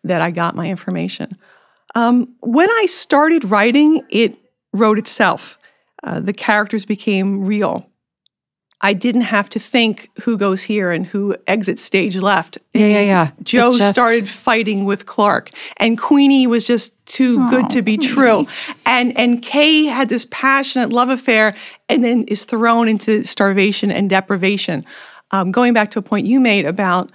that 0.02 0.20
I 0.20 0.30
got 0.30 0.54
my 0.54 0.68
information. 0.68 1.36
Um, 1.94 2.34
when 2.40 2.70
I 2.70 2.86
started 2.86 3.44
writing, 3.44 4.02
it 4.10 4.36
wrote 4.72 4.98
itself. 4.98 5.58
Uh, 6.02 6.20
the 6.20 6.32
characters 6.32 6.84
became 6.84 7.44
real. 7.44 7.88
I 8.80 8.92
didn't 8.92 9.22
have 9.22 9.48
to 9.50 9.58
think 9.58 10.10
who 10.24 10.36
goes 10.36 10.62
here 10.62 10.90
and 10.90 11.06
who 11.06 11.34
exits 11.46 11.80
stage 11.80 12.16
left. 12.16 12.58
Yeah, 12.74 12.86
yeah, 12.86 13.00
yeah. 13.00 13.30
Jo 13.42 13.74
just... 13.74 13.94
started 13.94 14.28
fighting 14.28 14.84
with 14.84 15.06
Clark, 15.06 15.50
and 15.78 15.98
Queenie 15.98 16.46
was 16.46 16.64
just 16.66 16.92
too 17.06 17.38
oh, 17.40 17.48
good 17.50 17.70
to 17.70 17.80
be 17.80 17.96
true. 17.96 18.46
And 18.84 19.16
and 19.16 19.40
Kay 19.40 19.84
had 19.84 20.10
this 20.10 20.26
passionate 20.30 20.90
love 20.90 21.08
affair, 21.08 21.54
and 21.88 22.04
then 22.04 22.24
is 22.24 22.44
thrown 22.44 22.86
into 22.86 23.24
starvation 23.24 23.90
and 23.90 24.10
deprivation. 24.10 24.84
Um, 25.30 25.50
going 25.50 25.72
back 25.72 25.90
to 25.92 25.98
a 25.98 26.02
point 26.02 26.26
you 26.26 26.38
made 26.38 26.66
about 26.66 27.10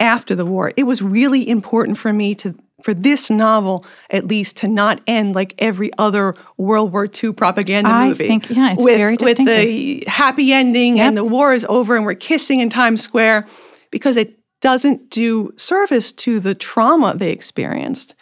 after 0.00 0.34
the 0.34 0.44
war, 0.44 0.72
it 0.76 0.82
was 0.82 1.00
really 1.00 1.48
important 1.48 1.96
for 1.96 2.12
me 2.12 2.34
to 2.34 2.56
for 2.84 2.92
this 2.92 3.30
novel, 3.30 3.82
at 4.10 4.26
least, 4.26 4.58
to 4.58 4.68
not 4.68 5.00
end 5.06 5.34
like 5.34 5.54
every 5.58 5.90
other 5.96 6.34
World 6.58 6.92
War 6.92 7.06
II 7.06 7.32
propaganda 7.32 7.88
I 7.88 8.08
movie. 8.08 8.26
I 8.26 8.28
think, 8.28 8.50
yeah, 8.50 8.74
it's 8.74 8.84
with, 8.84 8.98
very 8.98 9.16
distinctive. 9.16 9.46
With 9.46 9.66
the 9.66 10.04
happy 10.06 10.52
ending 10.52 10.98
yep. 10.98 11.08
and 11.08 11.16
the 11.16 11.24
war 11.24 11.54
is 11.54 11.64
over 11.70 11.96
and 11.96 12.04
we're 12.04 12.14
kissing 12.14 12.60
in 12.60 12.68
Times 12.68 13.00
Square, 13.00 13.48
because 13.90 14.18
it 14.18 14.38
doesn't 14.60 15.08
do 15.08 15.54
service 15.56 16.12
to 16.12 16.40
the 16.40 16.54
trauma 16.54 17.14
they 17.16 17.30
experienced. 17.30 18.14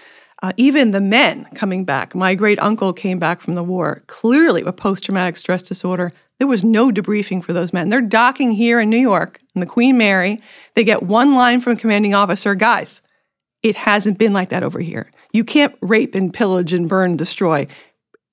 Uh, 0.44 0.52
even 0.56 0.92
the 0.92 1.00
men 1.00 1.44
coming 1.54 1.84
back. 1.84 2.14
My 2.14 2.36
great 2.36 2.60
uncle 2.60 2.92
came 2.92 3.18
back 3.18 3.40
from 3.40 3.56
the 3.56 3.62
war, 3.64 4.04
clearly 4.06 4.62
with 4.62 4.76
post 4.76 5.04
traumatic 5.04 5.36
stress 5.36 5.64
disorder. 5.64 6.12
There 6.38 6.48
was 6.48 6.62
no 6.62 6.90
debriefing 6.90 7.42
for 7.42 7.52
those 7.52 7.72
men. 7.72 7.88
They're 7.88 8.00
docking 8.00 8.52
here 8.52 8.78
in 8.78 8.90
New 8.90 8.96
York 8.98 9.40
in 9.56 9.60
the 9.60 9.66
Queen 9.66 9.98
Mary. 9.98 10.38
They 10.74 10.84
get 10.84 11.02
one 11.02 11.34
line 11.34 11.60
from 11.60 11.76
commanding 11.76 12.14
officer 12.14 12.54
guys, 12.54 13.02
it 13.62 13.76
hasn't 13.76 14.18
been 14.18 14.32
like 14.32 14.50
that 14.50 14.62
over 14.62 14.80
here. 14.80 15.10
You 15.32 15.44
can't 15.44 15.74
rape 15.80 16.14
and 16.14 16.32
pillage 16.32 16.72
and 16.72 16.88
burn, 16.88 17.10
and 17.10 17.18
destroy, 17.18 17.66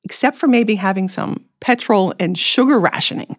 except 0.03 0.38
for 0.38 0.48
maybe 0.48 0.75
having 0.75 1.09
some 1.09 1.45
petrol 1.59 2.13
and 2.19 2.38
sugar 2.38 2.79
rationing. 2.79 3.38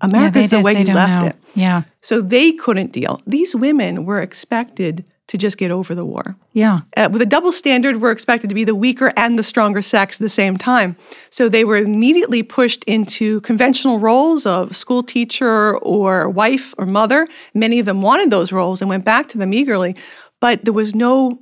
America's 0.00 0.50
yeah, 0.50 0.58
the 0.58 0.64
way 0.64 0.82
you 0.82 0.92
left 0.92 1.22
know. 1.22 1.28
it. 1.28 1.36
Yeah. 1.54 1.82
So 2.00 2.20
they 2.20 2.52
couldn't 2.52 2.92
deal. 2.92 3.20
These 3.26 3.54
women 3.54 4.04
were 4.04 4.20
expected 4.20 5.04
to 5.28 5.38
just 5.38 5.56
get 5.56 5.70
over 5.70 5.94
the 5.94 6.04
war. 6.04 6.36
Yeah. 6.52 6.80
Uh, 6.96 7.08
with 7.10 7.22
a 7.22 7.26
double 7.26 7.52
standard, 7.52 8.02
we're 8.02 8.10
expected 8.10 8.48
to 8.48 8.54
be 8.54 8.64
the 8.64 8.74
weaker 8.74 9.12
and 9.16 9.38
the 9.38 9.42
stronger 9.42 9.80
sex 9.80 10.16
at 10.16 10.20
the 10.20 10.28
same 10.28 10.58
time. 10.58 10.96
So 11.30 11.48
they 11.48 11.64
were 11.64 11.78
immediately 11.78 12.42
pushed 12.42 12.84
into 12.84 13.40
conventional 13.40 13.98
roles 13.98 14.44
of 14.44 14.76
school 14.76 15.02
teacher 15.02 15.78
or 15.78 16.28
wife 16.28 16.74
or 16.76 16.84
mother. 16.84 17.26
Many 17.54 17.78
of 17.78 17.86
them 17.86 18.02
wanted 18.02 18.30
those 18.30 18.52
roles 18.52 18.82
and 18.82 18.90
went 18.90 19.04
back 19.04 19.28
to 19.28 19.38
them 19.38 19.54
eagerly. 19.54 19.96
But 20.42 20.64
there 20.64 20.74
was 20.74 20.92
no 20.92 21.38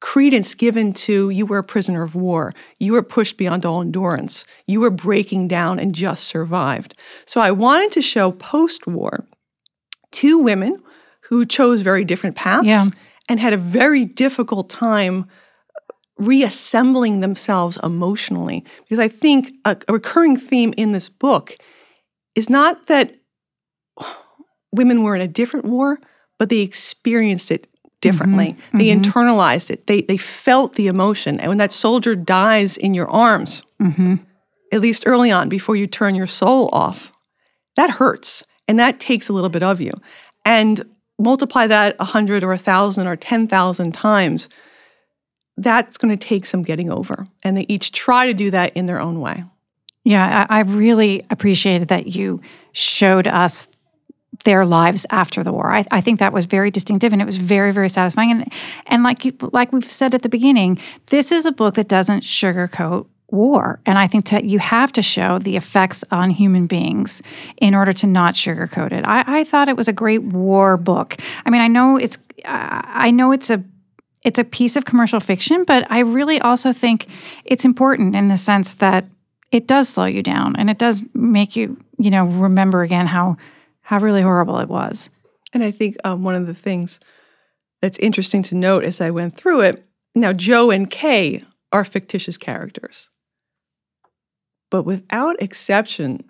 credence 0.00 0.56
given 0.56 0.92
to 0.92 1.30
you 1.30 1.46
were 1.46 1.58
a 1.58 1.64
prisoner 1.64 2.02
of 2.02 2.16
war. 2.16 2.52
You 2.80 2.94
were 2.94 3.02
pushed 3.02 3.36
beyond 3.36 3.64
all 3.64 3.80
endurance. 3.80 4.44
You 4.66 4.80
were 4.80 4.90
breaking 4.90 5.46
down 5.46 5.78
and 5.78 5.94
just 5.94 6.24
survived. 6.24 7.00
So 7.26 7.40
I 7.40 7.52
wanted 7.52 7.92
to 7.92 8.02
show 8.02 8.32
post 8.32 8.88
war 8.88 9.24
two 10.10 10.36
women 10.36 10.82
who 11.28 11.46
chose 11.46 11.82
very 11.82 12.04
different 12.04 12.34
paths 12.34 12.66
yeah. 12.66 12.86
and 13.28 13.38
had 13.38 13.52
a 13.52 13.56
very 13.56 14.04
difficult 14.04 14.68
time 14.68 15.26
reassembling 16.18 17.20
themselves 17.20 17.78
emotionally. 17.84 18.64
Because 18.82 18.98
I 18.98 19.06
think 19.06 19.52
a, 19.64 19.76
a 19.86 19.92
recurring 19.92 20.36
theme 20.36 20.74
in 20.76 20.90
this 20.90 21.08
book 21.08 21.56
is 22.34 22.50
not 22.50 22.88
that 22.88 23.14
women 24.72 25.04
were 25.04 25.14
in 25.14 25.22
a 25.22 25.28
different 25.28 25.66
war, 25.66 26.00
but 26.36 26.48
they 26.48 26.60
experienced 26.60 27.52
it 27.52 27.69
differently. 28.00 28.52
Mm-hmm. 28.52 28.78
They 28.78 28.88
mm-hmm. 28.88 29.00
internalized 29.00 29.70
it. 29.70 29.86
They 29.86 30.02
they 30.02 30.16
felt 30.16 30.74
the 30.74 30.86
emotion. 30.86 31.38
And 31.40 31.48
when 31.48 31.58
that 31.58 31.72
soldier 31.72 32.14
dies 32.14 32.76
in 32.76 32.94
your 32.94 33.08
arms, 33.10 33.62
mm-hmm. 33.80 34.16
at 34.72 34.80
least 34.80 35.04
early 35.06 35.30
on, 35.30 35.48
before 35.48 35.76
you 35.76 35.86
turn 35.86 36.14
your 36.14 36.26
soul 36.26 36.68
off, 36.72 37.12
that 37.76 37.90
hurts. 37.90 38.44
And 38.68 38.78
that 38.78 39.00
takes 39.00 39.28
a 39.28 39.32
little 39.32 39.50
bit 39.50 39.62
of 39.62 39.80
you. 39.80 39.92
And 40.44 40.84
multiply 41.18 41.66
that 41.66 41.96
a 41.98 42.04
hundred 42.04 42.44
or 42.44 42.52
a 42.52 42.58
thousand 42.58 43.06
or 43.06 43.16
ten 43.16 43.48
thousand 43.48 43.92
times, 43.92 44.48
that's 45.56 45.98
going 45.98 46.16
to 46.16 46.28
take 46.28 46.46
some 46.46 46.62
getting 46.62 46.90
over. 46.90 47.26
And 47.44 47.56
they 47.56 47.66
each 47.68 47.92
try 47.92 48.26
to 48.26 48.34
do 48.34 48.50
that 48.52 48.76
in 48.76 48.86
their 48.86 49.00
own 49.00 49.20
way. 49.20 49.44
Yeah, 50.04 50.46
I, 50.48 50.58
I 50.58 50.60
really 50.60 51.26
appreciated 51.28 51.88
that 51.88 52.06
you 52.06 52.40
showed 52.72 53.26
us 53.26 53.68
their 54.44 54.64
lives 54.64 55.06
after 55.10 55.42
the 55.42 55.52
war. 55.52 55.70
I, 55.70 55.84
I, 55.90 56.00
think 56.00 56.18
that 56.18 56.32
was 56.32 56.46
very 56.46 56.70
distinctive 56.70 57.12
and 57.12 57.20
it 57.20 57.26
was 57.26 57.36
very, 57.36 57.72
very 57.72 57.88
satisfying. 57.88 58.30
And 58.30 58.52
and 58.86 59.02
like 59.02 59.24
you, 59.24 59.32
like 59.52 59.72
we've 59.72 59.90
said 59.90 60.14
at 60.14 60.22
the 60.22 60.28
beginning, 60.28 60.78
this 61.06 61.30
is 61.30 61.46
a 61.46 61.52
book 61.52 61.74
that 61.74 61.88
doesn't 61.88 62.22
sugarcoat 62.22 63.06
war. 63.30 63.80
And 63.86 63.98
I 63.98 64.06
think 64.06 64.24
to, 64.26 64.44
you 64.44 64.58
have 64.58 64.92
to 64.92 65.02
show 65.02 65.38
the 65.38 65.56
effects 65.56 66.04
on 66.10 66.30
human 66.30 66.66
beings 66.66 67.22
in 67.58 67.74
order 67.74 67.92
to 67.92 68.06
not 68.06 68.34
sugarcoat 68.34 68.92
it. 68.92 69.04
I, 69.04 69.40
I 69.40 69.44
thought 69.44 69.68
it 69.68 69.76
was 69.76 69.88
a 69.88 69.92
great 69.92 70.22
war 70.22 70.76
book. 70.76 71.16
I 71.44 71.50
mean, 71.50 71.60
I 71.60 71.68
know 71.68 71.96
it's 71.96 72.18
I 72.44 73.10
know 73.10 73.32
it's 73.32 73.50
a 73.50 73.62
it's 74.22 74.38
a 74.38 74.44
piece 74.44 74.76
of 74.76 74.84
commercial 74.84 75.20
fiction, 75.20 75.64
but 75.64 75.86
I 75.90 76.00
really 76.00 76.40
also 76.40 76.72
think 76.72 77.06
it's 77.44 77.64
important 77.64 78.14
in 78.14 78.28
the 78.28 78.36
sense 78.36 78.74
that 78.74 79.06
it 79.50 79.66
does 79.66 79.88
slow 79.88 80.04
you 80.04 80.22
down 80.22 80.56
and 80.56 80.70
it 80.70 80.78
does 80.78 81.02
make 81.14 81.56
you, 81.56 81.76
you 81.98 82.10
know, 82.10 82.24
remember 82.24 82.82
again 82.82 83.06
how 83.06 83.36
how 83.90 83.98
really 83.98 84.22
horrible 84.22 84.60
it 84.60 84.68
was. 84.68 85.10
And 85.52 85.64
I 85.64 85.72
think 85.72 85.96
um, 86.04 86.22
one 86.22 86.36
of 86.36 86.46
the 86.46 86.54
things 86.54 87.00
that's 87.82 87.98
interesting 87.98 88.44
to 88.44 88.54
note 88.54 88.84
as 88.84 89.00
I 89.00 89.10
went 89.10 89.36
through 89.36 89.62
it 89.62 89.84
now, 90.14 90.32
Jo 90.32 90.70
and 90.70 90.88
Kay 90.88 91.42
are 91.72 91.84
fictitious 91.84 92.36
characters. 92.36 93.10
But 94.70 94.84
without 94.84 95.42
exception, 95.42 96.22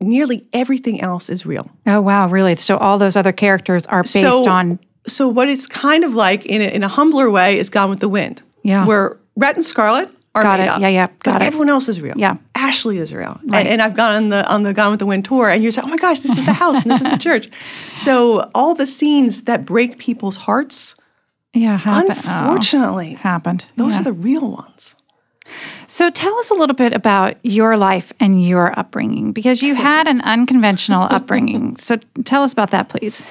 nearly 0.00 0.48
everything 0.54 1.02
else 1.02 1.28
is 1.28 1.44
real. 1.44 1.70
Oh 1.86 2.00
wow, 2.00 2.28
really? 2.30 2.56
So 2.56 2.78
all 2.78 2.96
those 2.98 3.14
other 3.14 3.32
characters 3.32 3.84
are 3.88 4.02
based 4.02 4.20
So- 4.20 4.48
on 4.48 4.78
So 5.06 5.28
what 5.28 5.50
it's 5.50 5.66
kind 5.66 6.02
of 6.02 6.14
like 6.14 6.46
in 6.46 6.62
a, 6.62 6.64
in 6.64 6.82
a 6.82 6.88
humbler 6.88 7.30
way 7.30 7.58
is 7.58 7.68
Gone 7.68 7.90
with 7.90 8.00
the 8.00 8.08
Wind. 8.08 8.40
Yeah. 8.64 8.86
Where 8.86 9.18
Rhett 9.36 9.56
and 9.56 9.64
Scarlett 9.64 10.08
are 10.36 10.42
Got 10.42 10.58
made 10.60 10.64
it. 10.66 10.68
up. 10.70 10.80
Yeah, 10.80 10.88
yeah. 10.88 11.06
But 11.08 11.22
Got 11.24 11.42
it. 11.42 11.46
everyone 11.46 11.68
else 11.70 11.88
is 11.88 12.00
real. 12.00 12.14
Yeah. 12.16 12.36
Ashley 12.54 12.98
is 12.98 13.12
real. 13.12 13.40
Right. 13.44 13.60
And, 13.60 13.68
and 13.68 13.82
I've 13.82 13.94
gone 13.94 14.14
on 14.14 14.28
the 14.28 14.46
on 14.48 14.62
the 14.62 14.72
Gone 14.72 14.90
with 14.90 15.00
the 15.00 15.06
Wind 15.06 15.24
tour, 15.24 15.48
and 15.48 15.62
you're 15.62 15.72
saying, 15.72 15.86
oh 15.86 15.90
my 15.90 15.96
gosh, 15.96 16.20
this 16.20 16.36
is 16.38 16.44
the 16.44 16.52
house 16.64 16.82
and 16.82 16.90
this 16.90 17.00
is 17.02 17.10
the 17.10 17.16
church. 17.18 17.48
So 17.96 18.50
all 18.54 18.74
the 18.74 18.86
scenes 18.86 19.42
that 19.42 19.64
break 19.66 19.98
people's 19.98 20.36
hearts, 20.36 20.94
yeah, 21.54 21.78
happen- 21.78 22.12
oh, 22.12 22.40
unfortunately, 22.44 23.14
happened. 23.14 23.66
those 23.76 23.94
Yeah. 23.94 24.00
are 24.00 24.04
the 24.04 24.12
real 24.12 24.50
ones. 24.52 24.94
So 25.86 26.10
tell 26.10 26.36
us 26.38 26.50
a 26.50 26.54
little 26.54 26.74
bit 26.74 26.92
about 26.92 27.36
your 27.44 27.76
life 27.76 28.12
and 28.18 28.44
your 28.44 28.76
upbringing 28.78 29.30
because 29.32 29.62
you 29.62 29.76
had 29.76 30.08
an 30.08 30.20
unconventional 30.22 31.06
upbringing. 31.08 31.76
So 31.86 31.98
tell 32.24 32.42
us 32.42 32.52
about 32.52 32.72
that, 32.72 32.88
please. 32.88 33.22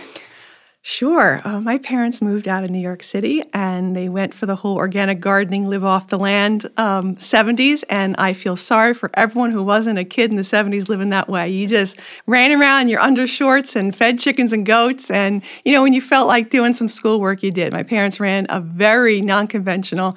Sure. 0.87 1.41
Uh, 1.43 1.61
my 1.61 1.79
parents 1.79 2.21
moved 2.21 2.47
out 2.47 2.63
of 2.63 2.69
New 2.69 2.77
York 2.77 3.01
City 3.01 3.41
and 3.53 3.95
they 3.95 4.07
went 4.07 4.35
for 4.35 4.45
the 4.45 4.55
whole 4.55 4.75
organic 4.75 5.19
gardening, 5.19 5.67
live 5.67 5.83
off 5.83 6.09
the 6.09 6.19
land 6.19 6.69
um, 6.77 7.15
70s. 7.15 7.83
And 7.89 8.15
I 8.19 8.33
feel 8.33 8.55
sorry 8.55 8.93
for 8.93 9.09
everyone 9.15 9.49
who 9.49 9.63
wasn't 9.63 9.97
a 9.97 10.03
kid 10.03 10.29
in 10.29 10.37
the 10.37 10.43
70s 10.43 10.87
living 10.87 11.09
that 11.09 11.27
way. 11.27 11.49
You 11.49 11.67
just 11.67 11.97
ran 12.27 12.51
around 12.51 12.83
in 12.83 12.89
your 12.89 13.01
undershorts 13.01 13.75
and 13.75 13.95
fed 13.95 14.19
chickens 14.19 14.53
and 14.53 14.63
goats. 14.63 15.09
And, 15.09 15.41
you 15.63 15.73
know, 15.73 15.81
when 15.81 15.93
you 15.93 16.01
felt 16.01 16.27
like 16.27 16.51
doing 16.51 16.71
some 16.71 16.87
schoolwork, 16.87 17.41
you 17.41 17.49
did. 17.49 17.73
My 17.73 17.81
parents 17.81 18.19
ran 18.19 18.45
a 18.49 18.61
very 18.61 19.21
non 19.21 19.47
conventional, 19.47 20.15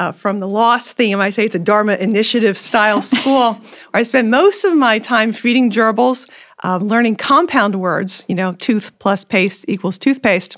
uh, 0.00 0.10
from 0.10 0.40
the 0.40 0.48
lost 0.48 0.92
theme, 0.96 1.20
I 1.20 1.30
say 1.30 1.44
it's 1.44 1.54
a 1.54 1.60
Dharma 1.60 1.94
initiative 1.94 2.56
style 2.58 3.02
school 3.12 3.52
where 3.54 4.00
I 4.00 4.02
spent 4.02 4.28
most 4.28 4.64
of 4.64 4.74
my 4.74 4.98
time 4.98 5.32
feeding 5.32 5.70
gerbils, 5.70 6.28
um, 6.62 6.86
learning 6.88 7.16
compound 7.16 7.80
words, 7.80 8.24
you 8.28 8.34
know, 8.34 8.52
tooth 8.54 8.96
plus 8.98 9.24
paste 9.24 9.64
equals 9.68 9.98
toothpaste. 9.98 10.56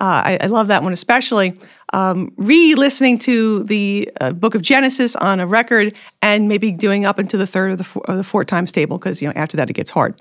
Uh, 0.00 0.22
I, 0.24 0.38
I 0.42 0.46
love 0.46 0.68
that 0.68 0.82
one 0.82 0.92
especially. 0.92 1.58
Um, 1.92 2.32
re 2.36 2.74
listening 2.74 3.18
to 3.20 3.62
the 3.62 4.10
uh, 4.20 4.32
book 4.32 4.54
of 4.54 4.60
Genesis 4.62 5.16
on 5.16 5.40
a 5.40 5.46
record 5.46 5.96
and 6.20 6.48
maybe 6.48 6.72
doing 6.72 7.06
up 7.06 7.18
into 7.18 7.36
the 7.36 7.46
third 7.46 7.70
or 7.70 7.76
the, 7.76 7.84
four, 7.84 8.02
or 8.08 8.16
the 8.16 8.24
four 8.24 8.44
times 8.44 8.72
table 8.72 8.98
because, 8.98 9.22
you 9.22 9.28
know, 9.28 9.32
after 9.36 9.56
that 9.56 9.70
it 9.70 9.74
gets 9.74 9.90
hard. 9.90 10.14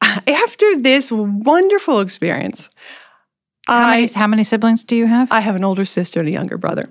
After 0.28 0.76
this 0.76 1.10
wonderful 1.10 2.00
experience, 2.00 2.70
How 3.66 3.88
I- 3.88 3.96
many, 3.96 4.06
how 4.14 4.26
many 4.28 4.44
siblings 4.44 4.84
do 4.84 4.94
you 4.96 5.06
have? 5.06 5.30
I 5.32 5.40
have 5.40 5.56
an 5.56 5.64
older 5.64 5.84
sister 5.84 6.20
and 6.20 6.28
a 6.28 6.32
younger 6.32 6.56
brother. 6.56 6.88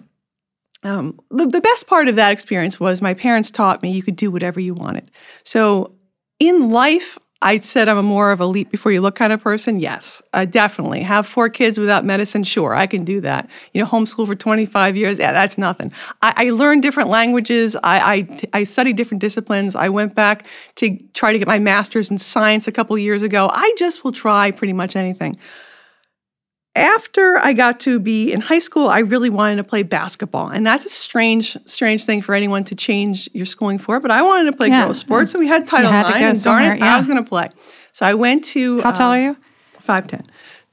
Um, 0.83 1.19
the, 1.31 1.47
the 1.47 1.61
best 1.61 1.87
part 1.87 2.07
of 2.09 2.17
that 2.17 2.31
experience 2.33 2.79
was 2.79 3.01
my 3.01 3.13
parents 3.13 3.49
taught 3.49 3.81
me 3.81 3.91
you 3.91 4.03
could 4.03 4.15
do 4.17 4.29
whatever 4.29 4.59
you 4.59 4.73
wanted. 4.73 5.09
So 5.43 5.95
in 6.39 6.69
life, 6.69 7.17
I 7.41 7.59
said 7.59 7.87
I'm 7.87 7.99
a 7.99 8.03
more 8.03 8.31
of 8.31 8.39
a 8.39 8.47
leap 8.47 8.71
before 8.71 8.91
you 8.91 8.99
look 8.99 9.15
kind 9.15 9.31
of 9.31 9.41
person. 9.41 9.79
Yes, 9.79 10.23
I 10.33 10.45
definitely 10.45 11.01
have 11.01 11.27
four 11.27 11.49
kids 11.49 11.77
without 11.77 12.03
medicine. 12.03 12.43
Sure, 12.43 12.73
I 12.73 12.87
can 12.87 13.03
do 13.05 13.21
that. 13.21 13.47
You 13.73 13.81
know, 13.81 13.87
homeschool 13.87 14.25
for 14.25 14.35
25 14.35 14.97
years. 14.97 15.19
Yeah, 15.19 15.33
that's 15.33 15.55
nothing. 15.57 15.91
I, 16.23 16.33
I 16.35 16.49
learned 16.49 16.81
different 16.81 17.09
languages. 17.09 17.75
I, 17.83 18.25
I 18.53 18.59
I 18.59 18.63
studied 18.63 18.97
different 18.97 19.21
disciplines. 19.21 19.75
I 19.75 19.89
went 19.89 20.15
back 20.15 20.47
to 20.75 20.97
try 21.13 21.31
to 21.31 21.37
get 21.37 21.47
my 21.47 21.59
master's 21.59 22.09
in 22.09 22.17
science 22.17 22.67
a 22.67 22.71
couple 22.71 22.97
years 22.97 23.21
ago. 23.21 23.49
I 23.53 23.73
just 23.77 24.03
will 24.03 24.11
try 24.11 24.49
pretty 24.49 24.73
much 24.73 24.95
anything 24.95 25.37
after 26.77 27.37
I 27.39 27.53
got 27.53 27.79
to 27.81 27.99
be 27.99 28.31
in 28.31 28.41
high 28.41 28.59
school, 28.59 28.87
I 28.87 28.99
really 28.99 29.29
wanted 29.29 29.57
to 29.57 29.63
play 29.63 29.83
basketball. 29.83 30.47
And 30.49 30.65
that's 30.65 30.85
a 30.85 30.89
strange, 30.89 31.57
strange 31.65 32.05
thing 32.05 32.21
for 32.21 32.35
anyone 32.35 32.63
to 32.65 32.75
change 32.75 33.29
your 33.33 33.45
schooling 33.45 33.79
for. 33.79 33.99
But 33.99 34.11
I 34.11 34.21
wanted 34.21 34.51
to 34.51 34.57
play 34.57 34.67
Yeah. 34.69 34.91
sports, 34.91 35.33
and 35.33 35.41
we 35.41 35.47
had 35.47 35.67
Title 35.67 35.91
had 35.91 36.09
IX, 36.09 36.21
and 36.21 36.43
darn 36.43 36.63
it, 36.63 36.79
yeah. 36.79 36.95
I 36.95 36.97
was 36.97 37.07
going 37.07 37.21
to 37.23 37.27
play. 37.27 37.49
So 37.91 38.05
I 38.05 38.13
went 38.13 38.43
to 38.45 38.79
How 38.81 38.91
tall 38.91 39.11
are 39.13 39.17
um, 39.17 39.23
you? 39.23 39.37
5'10. 39.85 40.25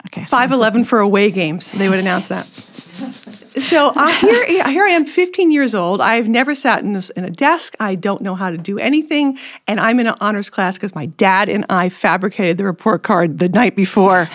Okay, 0.08 0.24
so 0.24 0.36
Five 0.36 0.52
is- 0.52 0.86
for 0.86 1.00
away 1.00 1.30
games. 1.30 1.70
They 1.70 1.88
would 1.88 1.98
announce 1.98 2.28
that. 2.28 2.44
So 2.44 3.92
I, 3.96 4.12
here, 4.12 4.44
here 4.68 4.84
I 4.84 4.90
am, 4.90 5.06
15 5.06 5.50
years 5.50 5.74
old. 5.74 6.00
I've 6.00 6.28
never 6.28 6.54
sat 6.54 6.80
in, 6.82 6.92
this, 6.92 7.10
in 7.10 7.24
a 7.24 7.30
desk. 7.30 7.74
I 7.80 7.94
don't 7.94 8.20
know 8.20 8.34
how 8.34 8.50
to 8.50 8.58
do 8.58 8.78
anything, 8.78 9.38
and 9.66 9.80
I'm 9.80 10.00
in 10.00 10.06
an 10.06 10.14
honors 10.20 10.50
class 10.50 10.74
because 10.74 10.94
my 10.94 11.06
dad 11.06 11.48
and 11.48 11.64
I 11.70 11.88
fabricated 11.88 12.58
the 12.58 12.64
report 12.64 13.02
card 13.02 13.38
the 13.38 13.48
night 13.48 13.76
before. 13.76 14.28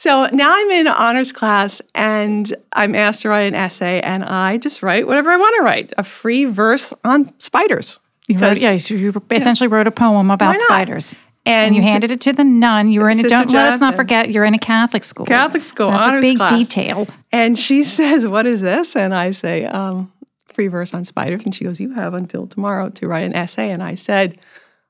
So 0.00 0.26
now 0.32 0.50
I'm 0.56 0.70
in 0.70 0.86
honors 0.86 1.30
class, 1.30 1.82
and 1.94 2.50
I'm 2.72 2.94
asked 2.94 3.20
to 3.20 3.28
write 3.28 3.42
an 3.42 3.54
essay, 3.54 4.00
and 4.00 4.24
I 4.24 4.56
just 4.56 4.82
write 4.82 5.06
whatever 5.06 5.28
I 5.28 5.36
want 5.36 5.54
to 5.58 5.62
write, 5.62 5.92
a 5.98 6.04
free 6.04 6.46
verse 6.46 6.94
on 7.04 7.38
spiders. 7.38 8.00
You 8.26 8.38
wrote, 8.38 8.56
yeah, 8.56 8.70
you 8.70 9.12
essentially 9.30 9.68
wrote 9.68 9.86
a 9.86 9.90
poem 9.90 10.30
about 10.30 10.58
spiders. 10.58 11.14
And, 11.44 11.66
And 11.66 11.76
you 11.76 11.82
handed 11.82 12.10
it 12.10 12.22
to 12.22 12.32
the 12.32 12.44
nun. 12.44 12.90
You 12.90 13.00
were 13.00 13.10
in 13.10 13.20
a, 13.20 13.28
don't 13.28 13.50
let 13.50 13.74
us 13.74 13.80
not 13.80 13.94
forget, 13.94 14.30
you're 14.30 14.46
in 14.46 14.54
a 14.54 14.58
Catholic 14.58 15.04
school. 15.04 15.26
Catholic 15.26 15.62
school, 15.62 15.90
That's 15.90 16.06
a 16.06 16.20
big 16.22 16.38
class. 16.38 16.50
detail. 16.50 17.06
And 17.30 17.58
she 17.58 17.84
says, 17.98 18.26
What 18.26 18.46
is 18.46 18.62
this? 18.62 18.96
And 18.96 19.14
I 19.14 19.32
say, 19.32 19.66
um, 19.66 20.10
Free 20.46 20.68
verse 20.68 20.94
on 20.94 21.04
spiders. 21.04 21.44
And 21.44 21.54
she 21.54 21.64
goes, 21.64 21.78
You 21.78 21.92
have 21.92 22.14
until 22.14 22.46
tomorrow 22.46 22.88
to 22.88 23.06
write 23.06 23.24
an 23.24 23.34
essay. 23.34 23.70
And 23.70 23.82
I 23.82 23.96
said, 23.96 24.38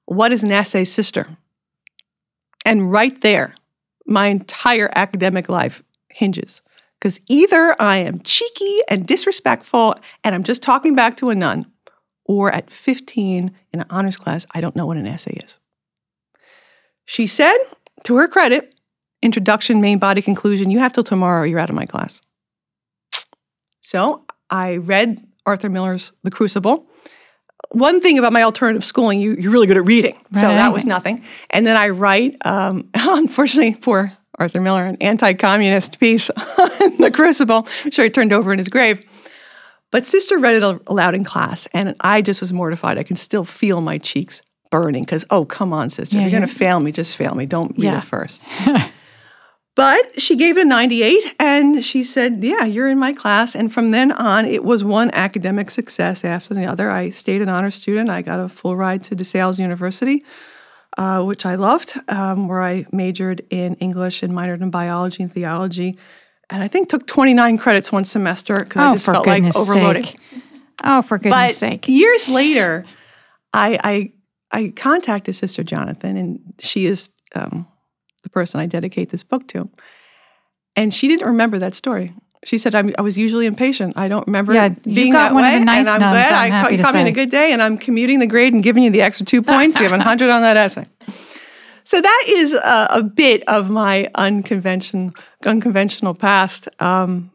What 0.05 0.31
is 0.31 0.45
an 0.45 0.53
essay, 0.53 0.85
sister? 0.85 1.27
And 2.65 2.93
right 2.93 3.21
there, 3.23 3.57
my 4.11 4.27
entire 4.27 4.91
academic 4.95 5.49
life 5.49 5.83
hinges. 6.11 6.61
Because 6.99 7.21
either 7.29 7.75
I 7.81 7.97
am 7.99 8.21
cheeky 8.21 8.81
and 8.89 9.07
disrespectful 9.07 9.95
and 10.23 10.35
I'm 10.35 10.43
just 10.43 10.63
talking 10.63 10.95
back 10.95 11.17
to 11.19 11.31
a 11.31 11.35
nun, 11.35 11.67
or 12.27 12.53
at 12.53 12.71
15 12.71 13.51
in 13.73 13.81
an 13.81 13.87
honors 13.89 14.17
class, 14.17 14.47
I 14.53 14.61
don't 14.61 14.77
know 14.77 14.87
what 14.87 14.99
an 14.99 15.07
essay 15.07 15.41
is. 15.43 15.59
She 17.05 17.27
said, 17.27 17.57
to 18.05 18.17
her 18.17 18.29
credit, 18.29 18.75
introduction, 19.23 19.81
main 19.81 19.99
body, 19.99 20.23
conclusion, 20.23 20.71
you 20.71 20.79
have 20.79 20.93
till 20.93 21.03
tomorrow 21.03 21.45
you're 21.45 21.59
out 21.59 21.71
of 21.71 21.77
my 21.77 21.87
class. 21.87 22.21
So 23.81 24.25
I 24.51 24.77
read 24.77 25.21
Arthur 25.47 25.71
Miller's 25.71 26.13
The 26.23 26.31
Crucible. 26.31 26.87
One 27.71 28.01
thing 28.01 28.19
about 28.19 28.33
my 28.33 28.43
alternative 28.43 28.85
schooling, 28.85 29.21
you, 29.21 29.37
you're 29.39 29.53
really 29.53 29.67
good 29.67 29.77
at 29.77 29.85
reading. 29.85 30.19
So 30.35 30.43
that 30.49 30.73
was 30.73 30.85
nothing. 30.85 31.23
And 31.51 31.67
then 31.67 31.77
I 31.77 31.91
write, 31.91 32.37
um, 32.45 32.89
unfortunately, 32.95 33.75
for 33.75 34.11
Arthur 34.39 34.61
Miller, 34.61 34.85
an 34.87 34.97
anti 35.01 35.35
communist 35.35 36.01
piece 36.01 36.31
on 36.59 36.97
The 36.99 37.11
Crucible. 37.13 37.67
I'm 37.85 37.91
sure 37.91 38.05
he 38.05 38.11
turned 38.11 38.33
over 38.33 38.53
in 38.53 38.59
his 38.59 38.69
grave. 38.69 39.05
But 39.93 40.07
sister 40.07 40.39
read 40.39 40.55
it 40.63 40.63
aloud 40.87 41.15
in 41.15 41.25
class, 41.25 41.67
and 41.73 41.97
I 42.01 42.23
just 42.23 42.41
was 42.41 42.53
mortified. 42.53 42.97
I 42.97 43.03
can 43.03 43.17
still 43.17 43.45
feel 43.45 43.81
my 43.81 43.99
cheeks 43.99 44.41
burning 44.71 45.03
because, 45.05 45.27
oh, 45.31 45.45
come 45.45 45.73
on, 45.73 45.91
sister. 45.91 46.17
Yeah, 46.17 46.23
you're 46.23 46.31
going 46.31 46.49
to 46.49 46.55
fail 46.55 46.79
me. 46.79 46.93
Just 46.93 47.17
fail 47.17 47.35
me. 47.35 47.45
Don't 47.45 47.73
read 47.73 47.85
Yeah. 47.85 47.99
it 47.99 48.05
first. 48.05 48.43
But 49.81 50.21
she 50.21 50.37
gave 50.37 50.59
it 50.59 50.63
a 50.63 50.65
98 50.69 51.35
and 51.39 51.83
she 51.85 52.05
said, 52.05 52.45
Yeah, 52.45 52.65
you're 52.65 52.89
in 52.89 52.99
my 52.99 53.13
class. 53.13 53.55
And 53.55 53.73
from 53.73 53.91
then 53.93 54.13
on, 54.13 54.45
it 54.45 54.63
was 54.63 54.85
one 54.85 55.11
academic 55.13 55.71
success 55.71 56.25
after 56.25 56.53
the 56.55 56.67
other. 56.67 56.91
I 56.91 57.11
stayed 57.11 57.41
an 57.41 57.49
honor 57.49 57.71
student. 57.71 58.11
I 58.11 58.21
got 58.23 58.41
a 58.41 58.49
full 58.49 58.77
ride 58.77 59.03
to 59.05 59.17
DeSales 59.17 59.59
University, 59.59 60.23
uh, 60.99 61.23
which 61.23 61.47
I 61.47 61.55
loved, 61.55 61.99
um, 62.09 62.47
where 62.49 62.63
I 62.63 62.85
majored 62.93 63.41
in 63.51 63.75
English 63.77 64.23
and 64.23 64.33
minored 64.35 64.61
in 64.61 64.71
biology 64.71 65.23
and 65.23 65.33
theology. 65.33 65.99
And 66.51 66.63
I 66.63 66.69
think 66.69 66.89
took 66.89 67.07
29 67.07 67.57
credits 67.59 67.91
one 67.93 68.05
semester 68.05 68.59
because 68.59 68.77
I 68.83 68.91
Oh, 68.91 68.93
just 68.95 69.05
for 69.07 69.15
felt 69.15 69.27
like 69.27 69.57
overloading. 69.57 70.05
sake. 70.05 70.17
Oh, 70.85 71.01
for 71.03 71.17
goodness 71.19 71.53
But 71.53 71.55
sake. 71.55 71.89
years 71.89 72.29
later, 72.29 72.85
I, 73.55 73.79
I 73.83 74.13
I 74.53 74.73
contacted 74.75 75.37
Sister 75.37 75.63
Jonathan, 75.63 76.17
and 76.17 76.41
she 76.59 76.87
is 76.87 77.11
um, 77.37 77.67
the 78.21 78.31
person 78.31 78.61
I 78.61 78.67
dedicate 78.67 79.11
this 79.11 79.23
book 79.23 79.47
to. 79.49 79.69
And 80.77 80.93
she 80.95 81.09
didn't 81.09 81.27
remember 81.27 81.59
that 81.59 81.75
story. 81.75 82.15
She 82.45 82.57
said, 82.57 82.75
I'm, 82.75 82.95
"I 82.97 83.03
was 83.03 83.19
usually 83.19 83.45
impatient. 83.45 83.99
I 83.99 84.09
don't 84.09 84.27
remember 84.27 84.55
Yeah, 84.55 84.71
being 84.71 85.13
got 85.13 85.29
that 85.29 85.35
one 85.35 85.45
of 85.45 85.53
way." 85.53 85.59
the 85.59 85.65
nice 85.65 85.81
and 85.81 85.89
I'm 85.89 86.01
nuns, 86.01 86.13
glad 86.15 86.33
I'm 86.33 86.53
I 86.53 86.57
happy 86.57 86.73
you 86.73 86.79
to 86.79 86.85
caught 86.85 86.95
me 86.95 87.01
on 87.01 87.07
a 87.07 87.13
good 87.13 87.31
day, 87.31 87.53
and 87.53 87.61
I'm 87.61 87.77
commuting 87.77 88.19
the 88.19 88.27
grade 88.27 88.55
and 88.55 88.63
giving 88.63 88.83
you 88.83 88.91
the 88.91 89.03
extra 89.03 89.27
two 89.27 89.43
points. 89.43 89.79
You 89.79 89.83
have 89.85 89.93
100 89.93 90.31
on 90.31 90.41
that 90.43 90.57
essay. 90.57 90.85
So 91.85 92.01
that 92.01 92.25
is 92.29 92.55
a, 92.55 92.87
a 92.91 93.03
bit 93.03 93.43
of 93.47 93.69
my 93.69 94.09
unconventional, 94.15 95.13
unconventional 95.45 96.15
past. 96.15 96.69
Um, 96.79 97.31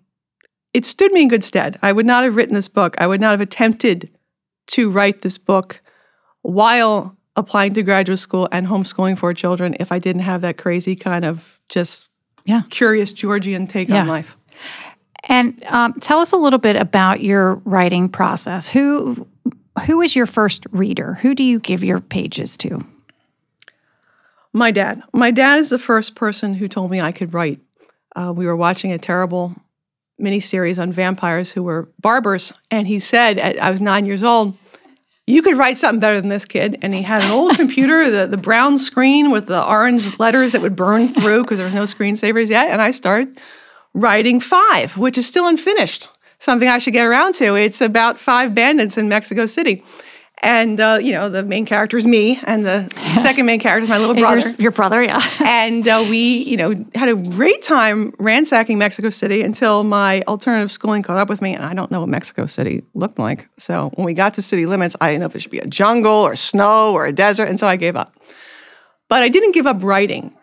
it 0.73 0.85
stood 0.85 1.11
me 1.11 1.23
in 1.23 1.27
good 1.27 1.43
stead. 1.43 1.77
I 1.81 1.91
would 1.91 2.05
not 2.05 2.23
have 2.23 2.35
written 2.35 2.55
this 2.55 2.67
book. 2.69 2.95
I 2.97 3.05
would 3.05 3.21
not 3.21 3.31
have 3.31 3.41
attempted 3.41 4.09
to 4.67 4.89
write 4.89 5.21
this 5.21 5.37
book 5.37 5.81
while 6.41 7.14
applying 7.35 7.73
to 7.73 7.83
graduate 7.83 8.19
school 8.19 8.47
and 8.51 8.67
homeschooling 8.67 9.17
four 9.17 9.33
children 9.33 9.75
if 9.79 9.91
I 9.91 9.99
didn't 9.99 10.21
have 10.23 10.41
that 10.41 10.57
crazy 10.57 10.95
kind 10.95 11.25
of 11.25 11.59
just 11.69 12.07
Yeah. 12.45 12.61
curious 12.69 13.11
Georgian 13.13 13.67
take 13.67 13.89
Yeah. 13.89 14.01
on 14.01 14.07
life. 14.07 14.37
And 15.27 15.63
um, 15.67 15.93
tell 15.99 16.19
us 16.19 16.31
a 16.31 16.37
little 16.37 16.59
bit 16.59 16.75
about 16.75 17.21
your 17.21 17.55
writing 17.65 18.09
process. 18.09 18.67
Who 18.69 19.27
who 19.87 20.01
is 20.01 20.15
your 20.15 20.25
first 20.25 20.65
reader? 20.71 21.15
Who 21.15 21.35
do 21.35 21.43
you 21.43 21.59
give 21.59 21.83
your 21.83 21.99
pages 21.99 22.55
to? 22.57 22.85
My 24.53 24.71
dad. 24.71 25.01
My 25.13 25.31
dad 25.31 25.59
is 25.59 25.69
the 25.69 25.77
first 25.79 26.15
person 26.15 26.53
who 26.53 26.69
told 26.69 26.91
me 26.91 27.01
I 27.01 27.11
could 27.11 27.33
write. 27.33 27.59
Uh, 28.15 28.31
we 28.33 28.45
were 28.45 28.55
watching 28.55 28.93
a 28.93 28.97
terrible 28.97 29.53
miniseries 30.21 30.79
on 30.81 30.93
vampires 30.93 31.51
who 31.51 31.61
were 31.63 31.89
barbers, 31.99 32.53
and 32.71 32.87
he 32.87 33.01
said, 33.01 33.37
at, 33.37 33.61
I 33.61 33.69
was 33.69 33.81
nine 33.81 34.05
years 34.05 34.23
old, 34.23 34.57
you 35.27 35.41
could 35.41 35.57
write 35.57 35.77
something 35.77 35.99
better 35.99 36.21
than 36.21 36.29
this 36.29 36.45
kid. 36.45 36.77
And 36.81 36.93
he 36.93 37.01
had 37.01 37.23
an 37.23 37.31
old 37.31 37.55
computer, 37.55 38.09
the, 38.09 38.27
the 38.27 38.37
brown 38.37 38.77
screen 38.77 39.31
with 39.31 39.47
the 39.47 39.65
orange 39.65 40.19
letters 40.19 40.51
that 40.51 40.61
would 40.61 40.75
burn 40.75 41.07
through 41.09 41.43
because 41.43 41.57
there 41.57 41.65
was 41.65 41.75
no 41.75 41.83
screensavers 41.83 42.49
yet. 42.49 42.69
And 42.69 42.81
I 42.81 42.91
started 42.91 43.39
writing 43.93 44.39
five, 44.39 44.97
which 44.97 45.17
is 45.17 45.25
still 45.25 45.47
unfinished. 45.47 46.09
Something 46.37 46.67
I 46.67 46.77
should 46.77 46.93
get 46.93 47.05
around 47.05 47.33
to. 47.35 47.55
It's 47.55 47.81
about 47.81 48.19
five 48.19 48.53
bandits 48.53 48.97
in 48.97 49.07
Mexico 49.07 49.45
City. 49.45 49.83
And, 50.45 50.79
uh, 50.79 50.99
you 51.01 51.11
know, 51.11 51.27
the 51.27 51.41
main 51.41 51.65
character 51.65 51.97
is 51.97 52.05
me, 52.05 52.39
and 52.45 52.63
the 52.63 52.87
second 53.23 53.47
main 53.47 53.59
character 53.59 53.85
is 53.85 53.89
my 53.89 53.97
little 53.97 54.13
brother. 54.13 54.47
Your, 54.47 54.55
your 54.59 54.71
brother, 54.71 55.01
yeah. 55.01 55.19
and 55.43 55.87
uh, 55.87 56.05
we, 56.07 56.43
you 56.43 56.55
know, 56.55 56.85
had 56.93 57.09
a 57.09 57.15
great 57.15 57.63
time 57.63 58.13
ransacking 58.19 58.77
Mexico 58.77 59.09
City 59.09 59.41
until 59.41 59.83
my 59.83 60.21
alternative 60.27 60.71
schooling 60.71 61.01
caught 61.01 61.17
up 61.17 61.29
with 61.29 61.41
me, 61.41 61.55
and 61.55 61.65
I 61.65 61.73
don't 61.73 61.89
know 61.89 62.01
what 62.01 62.09
Mexico 62.09 62.45
City 62.45 62.83
looked 62.93 63.17
like. 63.17 63.49
So 63.57 63.89
when 63.95 64.05
we 64.05 64.13
got 64.13 64.35
to 64.35 64.43
city 64.43 64.67
limits, 64.67 64.95
I 65.01 65.09
didn't 65.09 65.21
know 65.21 65.25
if 65.25 65.35
it 65.35 65.39
should 65.39 65.49
be 65.49 65.57
a 65.57 65.65
jungle 65.65 66.11
or 66.11 66.35
snow 66.35 66.93
or 66.93 67.07
a 67.07 67.11
desert, 67.11 67.45
and 67.45 67.59
so 67.59 67.65
I 67.65 67.75
gave 67.75 67.95
up. 67.95 68.15
But 69.07 69.23
I 69.23 69.29
didn't 69.29 69.53
give 69.53 69.65
up 69.65 69.81
writing. 69.81 70.37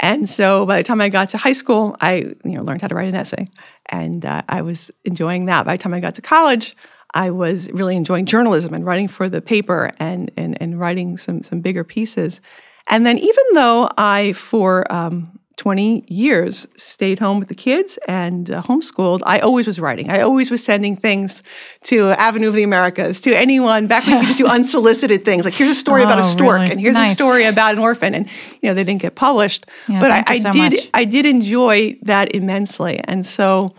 And 0.00 0.28
so 0.28 0.66
by 0.66 0.78
the 0.78 0.84
time 0.84 1.00
I 1.00 1.08
got 1.10 1.28
to 1.28 1.36
high 1.36 1.52
school, 1.52 1.96
I 2.00 2.34
you 2.44 2.56
know 2.56 2.64
learned 2.64 2.82
how 2.82 2.88
to 2.88 2.96
write 2.96 3.06
an 3.06 3.14
essay, 3.14 3.46
and 3.86 4.24
uh, 4.24 4.42
I 4.48 4.62
was 4.62 4.90
enjoying 5.04 5.44
that. 5.44 5.64
By 5.64 5.76
the 5.76 5.82
time 5.84 5.94
I 5.94 6.00
got 6.00 6.16
to 6.16 6.22
college, 6.22 6.74
I 7.14 7.30
was 7.30 7.70
really 7.70 7.96
enjoying 7.96 8.26
journalism 8.26 8.74
and 8.74 8.84
writing 8.84 9.08
for 9.08 9.28
the 9.28 9.40
paper 9.40 9.92
and 9.98 10.30
and 10.36 10.60
and 10.60 10.78
writing 10.78 11.16
some 11.16 11.42
some 11.42 11.60
bigger 11.60 11.84
pieces. 11.84 12.40
And 12.88 13.06
then 13.06 13.16
even 13.18 13.44
though 13.54 13.88
I 13.96 14.34
for 14.34 14.90
um, 14.92 15.38
20 15.56 16.04
years 16.08 16.66
stayed 16.76 17.20
home 17.20 17.38
with 17.38 17.48
the 17.48 17.54
kids 17.54 17.98
and 18.08 18.50
uh, 18.50 18.60
homeschooled, 18.62 19.20
I 19.24 19.38
always 19.38 19.66
was 19.66 19.78
writing. 19.78 20.10
I 20.10 20.20
always 20.20 20.50
was 20.50 20.64
sending 20.64 20.96
things 20.96 21.42
to 21.84 22.10
Avenue 22.10 22.48
of 22.48 22.54
the 22.54 22.64
Americas, 22.64 23.20
to 23.22 23.32
anyone 23.32 23.86
back 23.86 24.04
when 24.06 24.18
we 24.18 24.26
just 24.26 24.38
do 24.38 24.46
unsolicited 24.58 25.24
things. 25.24 25.44
Like 25.44 25.54
here's 25.54 25.70
a 25.70 25.74
story 25.74 26.02
oh, 26.02 26.06
about 26.06 26.18
a 26.18 26.22
oh, 26.22 26.26
stork 26.26 26.58
really? 26.58 26.72
and 26.72 26.80
here's 26.80 26.96
nice. 26.96 27.12
a 27.12 27.14
story 27.14 27.44
about 27.44 27.74
an 27.74 27.78
orphan. 27.78 28.14
And 28.14 28.28
you 28.60 28.68
know, 28.68 28.74
they 28.74 28.82
didn't 28.82 29.02
get 29.02 29.14
published. 29.14 29.66
Yeah, 29.88 30.00
but 30.00 30.10
I, 30.10 30.24
I 30.26 30.38
so 30.40 30.50
did 30.50 30.72
much. 30.72 30.90
I 30.92 31.04
did 31.04 31.24
enjoy 31.24 31.96
that 32.02 32.34
immensely. 32.34 32.98
And 33.04 33.24
so 33.24 33.70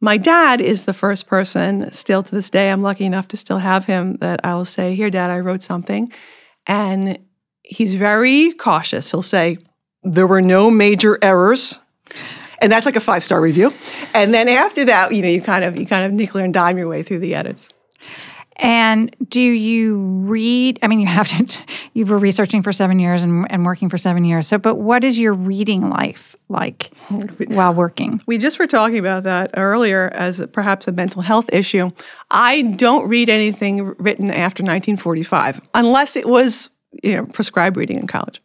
my 0.00 0.16
dad 0.16 0.60
is 0.60 0.84
the 0.84 0.94
first 0.94 1.26
person 1.26 1.92
still 1.92 2.22
to 2.22 2.34
this 2.34 2.50
day. 2.50 2.70
I'm 2.70 2.80
lucky 2.80 3.04
enough 3.04 3.28
to 3.28 3.36
still 3.36 3.58
have 3.58 3.84
him 3.84 4.14
that 4.16 4.40
I'll 4.44 4.64
say, 4.64 4.94
Here, 4.94 5.10
dad, 5.10 5.30
I 5.30 5.40
wrote 5.40 5.62
something. 5.62 6.10
And 6.66 7.18
he's 7.62 7.94
very 7.94 8.52
cautious. 8.52 9.10
He'll 9.10 9.22
say, 9.22 9.56
There 10.02 10.26
were 10.26 10.42
no 10.42 10.70
major 10.70 11.18
errors. 11.22 11.78
And 12.62 12.70
that's 12.70 12.86
like 12.86 12.96
a 12.96 13.00
five 13.00 13.24
star 13.24 13.40
review. 13.40 13.72
And 14.14 14.34
then 14.34 14.48
after 14.48 14.84
that, 14.86 15.14
you 15.14 15.22
know, 15.22 15.28
you 15.28 15.42
kind 15.42 15.64
of 15.64 15.76
you 15.76 15.86
kind 15.86 16.06
of 16.06 16.12
nickel 16.12 16.40
and 16.40 16.52
dime 16.52 16.78
your 16.78 16.88
way 16.88 17.02
through 17.02 17.20
the 17.20 17.34
edits. 17.34 17.68
And 18.60 19.16
do 19.26 19.40
you 19.40 19.96
read? 19.96 20.78
I 20.82 20.88
mean, 20.88 21.00
you 21.00 21.06
have 21.06 21.28
to, 21.28 21.58
you 21.94 22.04
were 22.04 22.18
researching 22.18 22.62
for 22.62 22.72
seven 22.72 22.98
years 22.98 23.24
and, 23.24 23.50
and 23.50 23.64
working 23.64 23.88
for 23.88 23.96
seven 23.96 24.24
years. 24.24 24.46
So, 24.46 24.58
but 24.58 24.74
what 24.74 25.02
is 25.02 25.18
your 25.18 25.32
reading 25.32 25.88
life 25.88 26.36
like 26.50 26.90
while 27.48 27.72
working? 27.72 28.22
We 28.26 28.36
just 28.36 28.58
were 28.58 28.66
talking 28.66 28.98
about 28.98 29.22
that 29.24 29.52
earlier 29.54 30.10
as 30.12 30.46
perhaps 30.52 30.86
a 30.86 30.92
mental 30.92 31.22
health 31.22 31.48
issue. 31.52 31.90
I 32.30 32.62
don't 32.62 33.08
read 33.08 33.30
anything 33.30 33.94
written 33.98 34.30
after 34.30 34.62
1945 34.62 35.62
unless 35.72 36.14
it 36.14 36.28
was, 36.28 36.68
you 37.02 37.16
know, 37.16 37.26
prescribed 37.26 37.78
reading 37.78 37.98
in 37.98 38.06
college. 38.06 38.42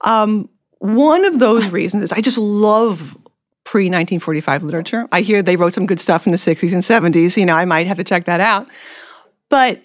Um, 0.00 0.48
one 0.78 1.24
of 1.24 1.38
those 1.38 1.68
reasons 1.68 2.02
is 2.02 2.12
I 2.12 2.20
just 2.20 2.38
love 2.38 3.16
pre 3.62 3.84
1945 3.84 4.64
literature. 4.64 5.08
I 5.12 5.20
hear 5.20 5.42
they 5.42 5.54
wrote 5.54 5.74
some 5.74 5.86
good 5.86 6.00
stuff 6.00 6.26
in 6.26 6.32
the 6.32 6.38
60s 6.38 6.72
and 6.72 6.82
70s. 6.82 7.36
You 7.36 7.46
know, 7.46 7.54
I 7.54 7.64
might 7.64 7.86
have 7.86 7.98
to 7.98 8.04
check 8.04 8.24
that 8.24 8.40
out 8.40 8.68
but 9.48 9.82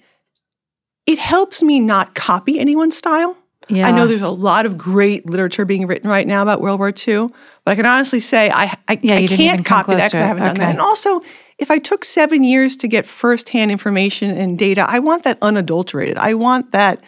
it 1.06 1.20
helps 1.20 1.64
me 1.64 1.80
not 1.80 2.16
copy 2.16 2.60
anyone's 2.60 2.98
style. 2.98 3.38
Yeah. 3.68 3.88
I 3.88 3.92
know 3.92 4.08
there's 4.08 4.22
a 4.22 4.30
lot 4.30 4.66
of 4.66 4.78
great 4.78 5.30
literature 5.30 5.64
being 5.64 5.86
written 5.86 6.10
right 6.10 6.26
now 6.26 6.42
about 6.42 6.60
World 6.60 6.80
War 6.80 6.90
II, 6.90 7.30
but 7.66 7.72
I 7.72 7.76
can 7.76 7.86
honestly 7.86 8.20
say 8.20 8.50
I, 8.50 8.76
I, 8.88 9.00
yeah, 9.02 9.16
I 9.16 9.28
can't 9.28 9.64
copy 9.64 9.94
that 9.94 10.12
because 10.12 10.22
I 10.22 10.26
haven't 10.26 10.44
okay. 10.44 10.54
done 10.54 10.58
that. 10.58 10.70
And 10.72 10.80
also, 10.80 11.22
if 11.60 11.70
I 11.70 11.78
took 11.78 12.04
seven 12.04 12.44
years 12.44 12.76
to 12.78 12.88
get 12.88 13.06
firsthand 13.06 13.70
information 13.70 14.32
and 14.32 14.58
data, 14.58 14.86
I 14.88 15.00
want 15.00 15.24
that 15.24 15.38
unadulterated. 15.42 16.18
I 16.18 16.34
want 16.34 16.72
that 16.72 17.04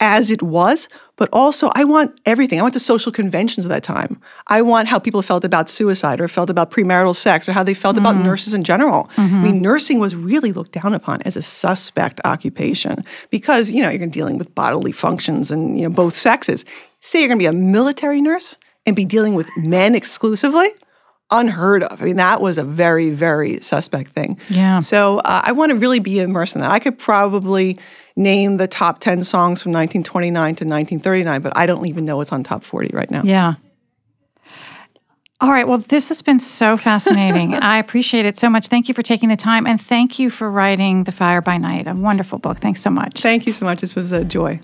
as 0.00 0.30
it 0.30 0.42
was, 0.42 0.88
but 1.16 1.28
also 1.32 1.70
I 1.74 1.84
want 1.84 2.18
everything. 2.24 2.58
I 2.58 2.62
want 2.62 2.74
the 2.74 2.80
social 2.80 3.10
conventions 3.10 3.66
of 3.66 3.70
that 3.70 3.82
time. 3.82 4.20
I 4.46 4.62
want 4.62 4.88
how 4.88 4.98
people 4.98 5.22
felt 5.22 5.44
about 5.44 5.68
suicide 5.68 6.20
or 6.20 6.28
felt 6.28 6.50
about 6.50 6.70
premarital 6.70 7.16
sex 7.16 7.48
or 7.48 7.52
how 7.52 7.64
they 7.64 7.74
felt 7.74 7.96
mm-hmm. 7.96 8.06
about 8.06 8.24
nurses 8.24 8.54
in 8.54 8.62
general. 8.62 9.10
Mm-hmm. 9.16 9.34
I 9.34 9.42
mean, 9.42 9.62
nursing 9.62 9.98
was 9.98 10.14
really 10.14 10.52
looked 10.52 10.72
down 10.72 10.94
upon 10.94 11.22
as 11.22 11.36
a 11.36 11.42
suspect 11.42 12.20
occupation 12.24 13.02
because, 13.30 13.70
you 13.70 13.82
know, 13.82 13.90
you're 13.90 14.06
dealing 14.06 14.38
with 14.38 14.54
bodily 14.54 14.92
functions 14.92 15.50
and, 15.50 15.78
you 15.78 15.88
know, 15.88 15.94
both 15.94 16.16
sexes. 16.16 16.64
Say 17.00 17.20
you're 17.20 17.28
going 17.28 17.38
to 17.38 17.42
be 17.42 17.46
a 17.46 17.52
military 17.52 18.20
nurse 18.20 18.56
and 18.86 18.94
be 18.94 19.04
dealing 19.04 19.34
with 19.34 19.48
men 19.56 19.94
exclusively 19.94 20.70
unheard 21.30 21.82
of. 21.82 22.00
I 22.00 22.04
mean, 22.06 22.16
that 22.16 22.40
was 22.40 22.58
a 22.58 22.64
very, 22.64 23.10
very 23.10 23.60
suspect 23.60 24.12
thing. 24.12 24.38
Yeah. 24.48 24.80
So 24.80 25.18
uh, 25.18 25.42
I 25.44 25.52
want 25.52 25.70
to 25.70 25.78
really 25.78 26.00
be 26.00 26.20
immersed 26.20 26.54
in 26.54 26.60
that. 26.62 26.70
I 26.70 26.78
could 26.78 26.98
probably 26.98 27.78
name 28.16 28.56
the 28.56 28.66
top 28.66 29.00
10 29.00 29.24
songs 29.24 29.62
from 29.62 29.72
1929 29.72 30.32
to 30.32 30.64
1939, 30.64 31.40
but 31.40 31.56
I 31.56 31.66
don't 31.66 31.86
even 31.86 32.04
know 32.04 32.16
what's 32.16 32.32
on 32.32 32.42
top 32.42 32.64
40 32.64 32.90
right 32.94 33.10
now. 33.10 33.22
Yeah. 33.24 33.54
All 35.40 35.50
right. 35.50 35.68
Well, 35.68 35.78
this 35.78 36.08
has 36.08 36.20
been 36.20 36.40
so 36.40 36.76
fascinating. 36.76 37.54
I 37.62 37.78
appreciate 37.78 38.26
it 38.26 38.36
so 38.36 38.50
much. 38.50 38.66
Thank 38.66 38.88
you 38.88 38.94
for 38.94 39.02
taking 39.02 39.28
the 39.28 39.36
time 39.36 39.68
and 39.68 39.80
thank 39.80 40.18
you 40.18 40.30
for 40.30 40.50
writing 40.50 41.04
The 41.04 41.12
Fire 41.12 41.40
by 41.40 41.58
Night, 41.58 41.86
a 41.86 41.94
wonderful 41.94 42.38
book. 42.38 42.58
Thanks 42.58 42.80
so 42.80 42.90
much. 42.90 43.20
Thank 43.20 43.46
you 43.46 43.52
so 43.52 43.64
much. 43.64 43.80
This 43.80 43.94
was 43.94 44.10
a 44.10 44.24
joy. 44.24 44.60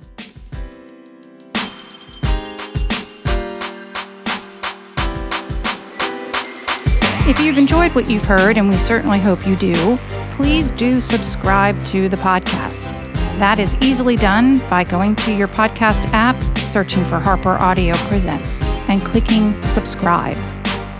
If 7.26 7.40
you've 7.40 7.56
enjoyed 7.56 7.94
what 7.94 8.10
you've 8.10 8.26
heard, 8.26 8.58
and 8.58 8.68
we 8.68 8.76
certainly 8.76 9.18
hope 9.18 9.46
you 9.46 9.56
do, 9.56 9.98
please 10.32 10.70
do 10.72 11.00
subscribe 11.00 11.82
to 11.86 12.06
the 12.06 12.18
podcast. 12.18 12.92
That 13.38 13.58
is 13.58 13.74
easily 13.80 14.14
done 14.14 14.58
by 14.68 14.84
going 14.84 15.16
to 15.16 15.32
your 15.32 15.48
podcast 15.48 16.04
app, 16.12 16.36
searching 16.58 17.02
for 17.02 17.18
Harper 17.18 17.52
Audio 17.52 17.94
Presents, 18.08 18.62
and 18.90 19.02
clicking 19.02 19.60
subscribe. 19.62 20.36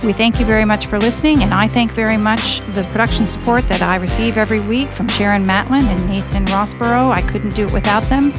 We 0.03 0.15
thank 0.15 0.41
you 0.41 0.47
very 0.47 0.65
much 0.65 0.87
for 0.87 0.99
listening, 0.99 1.43
and 1.43 1.53
I 1.53 1.69
thank 1.69 1.91
very 1.91 2.17
much 2.17 2.61
the 2.73 2.85
production 2.85 3.27
support 3.27 3.69
that 3.69 3.83
I 3.83 3.97
receive 3.97 4.39
every 4.39 4.61
week 4.61 4.91
from 4.93 5.09
Sharon 5.09 5.45
Matlin 5.45 5.85
and 5.85 6.09
Nathan 6.09 6.47
Rossborough. 6.47 7.11
I 7.11 7.21
couldn't 7.21 7.55
do 7.55 7.67
it 7.67 7.73
without 7.75 8.03
them. 8.05 8.33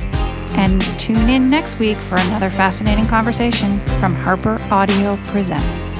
And 0.57 0.81
tune 0.99 1.29
in 1.29 1.51
next 1.51 1.77
week 1.77 1.99
for 1.99 2.15
another 2.15 2.49
fascinating 2.49 3.05
conversation 3.05 3.79
from 3.99 4.15
Harper 4.15 4.59
Audio 4.71 5.17
Presents. 5.27 5.93